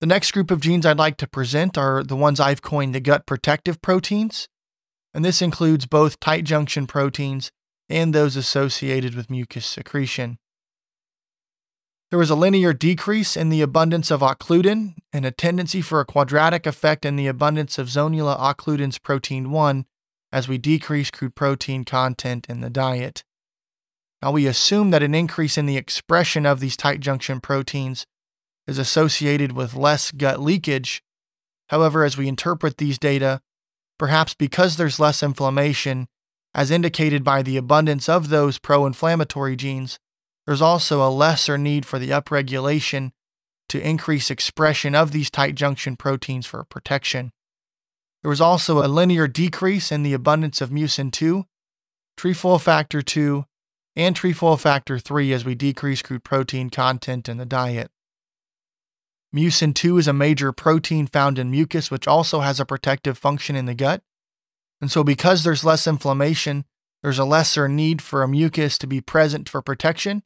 The 0.00 0.06
next 0.06 0.30
group 0.32 0.50
of 0.50 0.60
genes 0.60 0.86
I'd 0.86 0.96
like 0.96 1.16
to 1.18 1.26
present 1.26 1.76
are 1.76 2.04
the 2.04 2.16
ones 2.16 2.38
I've 2.38 2.62
coined 2.62 2.94
the 2.94 3.00
gut 3.00 3.26
protective 3.26 3.82
proteins, 3.82 4.48
and 5.12 5.24
this 5.24 5.42
includes 5.42 5.86
both 5.86 6.20
tight 6.20 6.44
junction 6.44 6.86
proteins 6.86 7.50
and 7.88 8.14
those 8.14 8.36
associated 8.36 9.14
with 9.14 9.30
mucus 9.30 9.66
secretion. 9.66 10.38
There 12.10 12.18
was 12.18 12.30
a 12.30 12.36
linear 12.36 12.72
decrease 12.72 13.36
in 13.36 13.50
the 13.50 13.60
abundance 13.60 14.10
of 14.10 14.20
occludin 14.20 14.94
and 15.12 15.26
a 15.26 15.30
tendency 15.30 15.82
for 15.82 16.00
a 16.00 16.06
quadratic 16.06 16.66
effect 16.66 17.04
in 17.04 17.16
the 17.16 17.26
abundance 17.26 17.76
of 17.76 17.88
zonula 17.88 18.38
occludens 18.38 19.02
protein 19.02 19.50
1 19.50 19.84
as 20.32 20.48
we 20.48 20.58
decrease 20.58 21.10
crude 21.10 21.34
protein 21.34 21.84
content 21.84 22.46
in 22.48 22.60
the 22.60 22.70
diet. 22.70 23.24
Now, 24.22 24.32
we 24.32 24.46
assume 24.46 24.90
that 24.90 25.02
an 25.02 25.14
increase 25.14 25.56
in 25.56 25.66
the 25.66 25.76
expression 25.76 26.44
of 26.44 26.60
these 26.60 26.76
tight 26.76 27.00
junction 27.00 27.40
proteins 27.40 28.04
is 28.66 28.78
associated 28.78 29.52
with 29.52 29.76
less 29.76 30.10
gut 30.10 30.40
leakage. 30.40 31.02
However, 31.68 32.04
as 32.04 32.16
we 32.16 32.28
interpret 32.28 32.78
these 32.78 32.98
data, 32.98 33.40
perhaps 33.98 34.34
because 34.34 34.76
there's 34.76 35.00
less 35.00 35.22
inflammation, 35.22 36.08
as 36.54 36.70
indicated 36.70 37.22
by 37.22 37.42
the 37.42 37.56
abundance 37.56 38.08
of 38.08 38.28
those 38.28 38.58
pro 38.58 38.86
inflammatory 38.86 39.54
genes, 39.54 39.98
there's 40.46 40.62
also 40.62 41.06
a 41.06 41.10
lesser 41.10 41.58
need 41.58 41.86
for 41.86 41.98
the 41.98 42.10
upregulation 42.10 43.12
to 43.68 43.86
increase 43.86 44.30
expression 44.30 44.94
of 44.94 45.12
these 45.12 45.30
tight 45.30 45.54
junction 45.54 45.94
proteins 45.96 46.46
for 46.46 46.64
protection. 46.64 47.30
There 48.22 48.30
was 48.30 48.40
also 48.40 48.84
a 48.84 48.88
linear 48.88 49.28
decrease 49.28 49.92
in 49.92 50.02
the 50.02 50.14
abundance 50.14 50.60
of 50.60 50.70
mucin 50.70 51.12
2, 51.12 51.44
trefoil 52.16 52.58
factor 52.58 53.02
2, 53.02 53.44
and 53.98 54.14
trefoil 54.14 54.56
factor 54.56 54.96
3 54.98 55.32
as 55.32 55.44
we 55.44 55.56
decrease 55.56 56.02
crude 56.02 56.22
protein 56.22 56.70
content 56.70 57.28
in 57.28 57.36
the 57.36 57.44
diet. 57.44 57.90
Mucin 59.34 59.74
2 59.74 59.98
is 59.98 60.06
a 60.06 60.12
major 60.12 60.52
protein 60.52 61.08
found 61.08 61.36
in 61.36 61.50
mucus, 61.50 61.90
which 61.90 62.06
also 62.06 62.40
has 62.40 62.60
a 62.60 62.64
protective 62.64 63.18
function 63.18 63.56
in 63.56 63.66
the 63.66 63.74
gut. 63.74 64.00
And 64.80 64.90
so, 64.90 65.02
because 65.02 65.42
there's 65.42 65.64
less 65.64 65.86
inflammation, 65.88 66.64
there's 67.02 67.18
a 67.18 67.24
lesser 67.24 67.68
need 67.68 68.00
for 68.00 68.22
a 68.22 68.28
mucus 68.28 68.78
to 68.78 68.86
be 68.86 69.00
present 69.00 69.48
for 69.48 69.60
protection, 69.60 70.22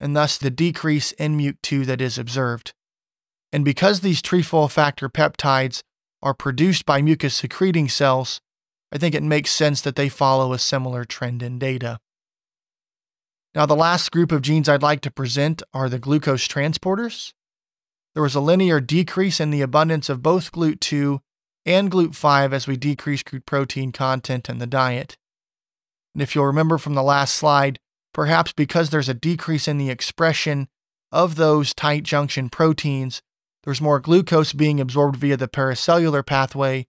and 0.00 0.14
thus 0.14 0.38
the 0.38 0.50
decrease 0.50 1.10
in 1.12 1.36
MUC2 1.36 1.84
that 1.86 2.00
is 2.00 2.18
observed. 2.18 2.74
And 3.52 3.64
because 3.64 4.00
these 4.00 4.22
trefoil 4.22 4.68
factor 4.68 5.08
peptides 5.08 5.82
are 6.22 6.34
produced 6.34 6.86
by 6.86 7.02
mucus 7.02 7.34
secreting 7.34 7.88
cells, 7.88 8.40
I 8.92 8.98
think 8.98 9.16
it 9.16 9.22
makes 9.24 9.50
sense 9.50 9.80
that 9.80 9.96
they 9.96 10.08
follow 10.08 10.52
a 10.52 10.58
similar 10.60 11.04
trend 11.04 11.42
in 11.42 11.58
data. 11.58 11.98
Now, 13.56 13.64
the 13.64 13.74
last 13.74 14.12
group 14.12 14.32
of 14.32 14.42
genes 14.42 14.68
I'd 14.68 14.82
like 14.82 15.00
to 15.00 15.10
present 15.10 15.62
are 15.72 15.88
the 15.88 15.98
glucose 15.98 16.46
transporters. 16.46 17.32
There 18.12 18.22
was 18.22 18.34
a 18.34 18.40
linear 18.40 18.80
decrease 18.80 19.40
in 19.40 19.48
the 19.48 19.62
abundance 19.62 20.10
of 20.10 20.22
both 20.22 20.52
GLUT2 20.52 21.20
and 21.64 21.90
GLUT5 21.90 22.52
as 22.52 22.66
we 22.66 22.76
decreased 22.76 23.30
protein 23.46 23.92
content 23.92 24.50
in 24.50 24.58
the 24.58 24.66
diet. 24.66 25.16
And 26.14 26.20
if 26.20 26.34
you'll 26.34 26.44
remember 26.44 26.76
from 26.76 26.92
the 26.92 27.02
last 27.02 27.34
slide, 27.34 27.78
perhaps 28.12 28.52
because 28.52 28.90
there's 28.90 29.08
a 29.08 29.14
decrease 29.14 29.66
in 29.66 29.78
the 29.78 29.88
expression 29.88 30.68
of 31.10 31.36
those 31.36 31.72
tight 31.72 32.02
junction 32.02 32.50
proteins, 32.50 33.22
there's 33.64 33.80
more 33.80 34.00
glucose 34.00 34.52
being 34.52 34.82
absorbed 34.82 35.16
via 35.16 35.38
the 35.38 35.48
paracellular 35.48 36.22
pathway, 36.22 36.86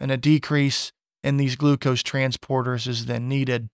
and 0.00 0.10
a 0.10 0.16
decrease 0.16 0.90
in 1.22 1.36
these 1.36 1.54
glucose 1.54 2.02
transporters 2.02 2.88
is 2.88 3.06
then 3.06 3.28
needed. 3.28 3.68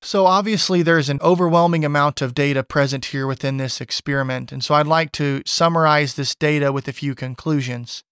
So, 0.00 0.26
obviously, 0.26 0.82
there's 0.82 1.08
an 1.08 1.18
overwhelming 1.22 1.84
amount 1.84 2.22
of 2.22 2.34
data 2.34 2.62
present 2.62 3.06
here 3.06 3.26
within 3.26 3.56
this 3.56 3.80
experiment, 3.80 4.52
and 4.52 4.62
so 4.62 4.74
I'd 4.74 4.86
like 4.86 5.10
to 5.12 5.42
summarize 5.44 6.14
this 6.14 6.36
data 6.36 6.72
with 6.72 6.86
a 6.86 6.92
few 6.92 7.16
conclusions. 7.16 8.04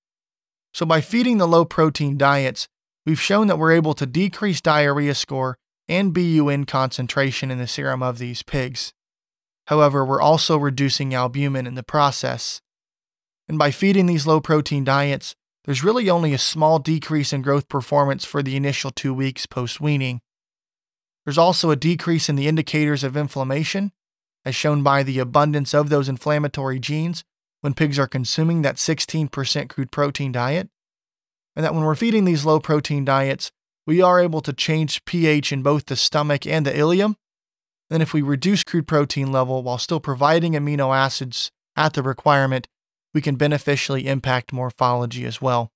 So, 0.75 0.85
by 0.85 1.01
feeding 1.01 1.39
the 1.39 1.47
low 1.47 1.65
protein 1.65 2.19
diets, 2.19 2.67
we've 3.05 3.21
shown 3.21 3.47
that 3.47 3.59
we're 3.59 3.73
able 3.73 3.95
to 3.95 4.05
decrease 4.05 4.61
diarrhea 4.61 5.15
score 5.15 5.57
and 5.89 6.13
BUN 6.13 6.65
concentration 6.65 7.53
in 7.53 7.59
the 7.59 7.69
serum 7.69 8.03
of 8.03 8.19
these 8.19 8.43
pigs. 8.43 8.93
However, 9.69 10.05
we're 10.05 10.21
also 10.21 10.57
reducing 10.57 11.15
albumin 11.15 11.67
in 11.67 11.75
the 11.75 11.83
process. 11.85 12.61
And 13.49 13.59
by 13.59 13.71
feeding 13.71 14.07
these 14.07 14.27
low 14.27 14.41
protein 14.41 14.83
diets, 14.83 15.35
there's 15.65 15.85
really 15.85 16.11
only 16.11 16.33
a 16.33 16.39
small 16.39 16.79
decrease 16.79 17.33
in 17.33 17.43
growth 17.43 17.69
performance 17.69 18.25
for 18.25 18.43
the 18.43 18.57
initial 18.57 18.91
two 18.91 19.15
weeks 19.15 19.47
post 19.47 19.81
weaning. 19.81 20.21
There's 21.27 21.37
also 21.37 21.71
a 21.71 21.77
decrease 21.77 22.29
in 22.29 22.37
the 22.37 22.47
indicators 22.47 23.03
of 23.03 23.17
inflammation, 23.17 23.91
as 24.45 24.55
shown 24.55 24.85
by 24.85 25.03
the 25.03 25.19
abundance 25.19 25.75
of 25.75 25.89
those 25.89 26.09
inflammatory 26.09 26.79
genes 26.79 27.25
when 27.63 27.75
pigs 27.75 27.99
are 27.99 28.07
consuming 28.07 28.63
that 28.63 28.77
16% 28.77 29.69
crude 29.69 29.91
protein 29.91 30.31
diet. 30.31 30.71
And 31.57 31.65
that 31.65 31.75
when 31.75 31.83
we're 31.83 31.97
feeding 31.97 32.27
these 32.27 32.45
low 32.45 32.61
protein 32.61 33.05
diets, 33.05 33.51
we 33.89 34.01
are 34.01 34.21
able 34.21 34.41
to 34.43 34.53
change 34.53 35.05
pH 35.05 35.53
in 35.53 35.65
both 35.65 35.87
the 35.87 35.97
stomach 35.97 36.47
and 36.47 36.65
the 36.65 36.71
ileum. 36.71 37.17
Then, 37.91 38.01
if 38.01 38.15
we 38.15 38.23
reduce 38.23 38.63
crude 38.63 38.87
protein 38.87 39.33
level 39.33 39.65
while 39.65 39.79
still 39.79 40.01
providing 40.01 40.53
amino 40.53 40.97
acids 40.97 41.51
at 41.75 41.95
the 41.95 42.05
requirement, 42.05 42.69
we 43.13 43.21
can 43.21 43.35
beneficially 43.35 44.07
impact 44.07 44.53
morphology 44.53 45.25
as 45.25 45.43
well. 45.43 45.73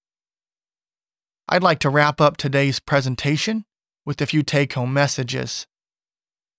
I'd 1.48 1.64
like 1.64 1.80
to 1.80 1.90
wrap 1.90 2.20
up 2.20 2.36
today's 2.36 2.78
presentation 2.78 3.64
with 4.04 4.20
a 4.20 4.26
few 4.26 4.42
take 4.42 4.72
home 4.72 4.92
messages. 4.92 5.66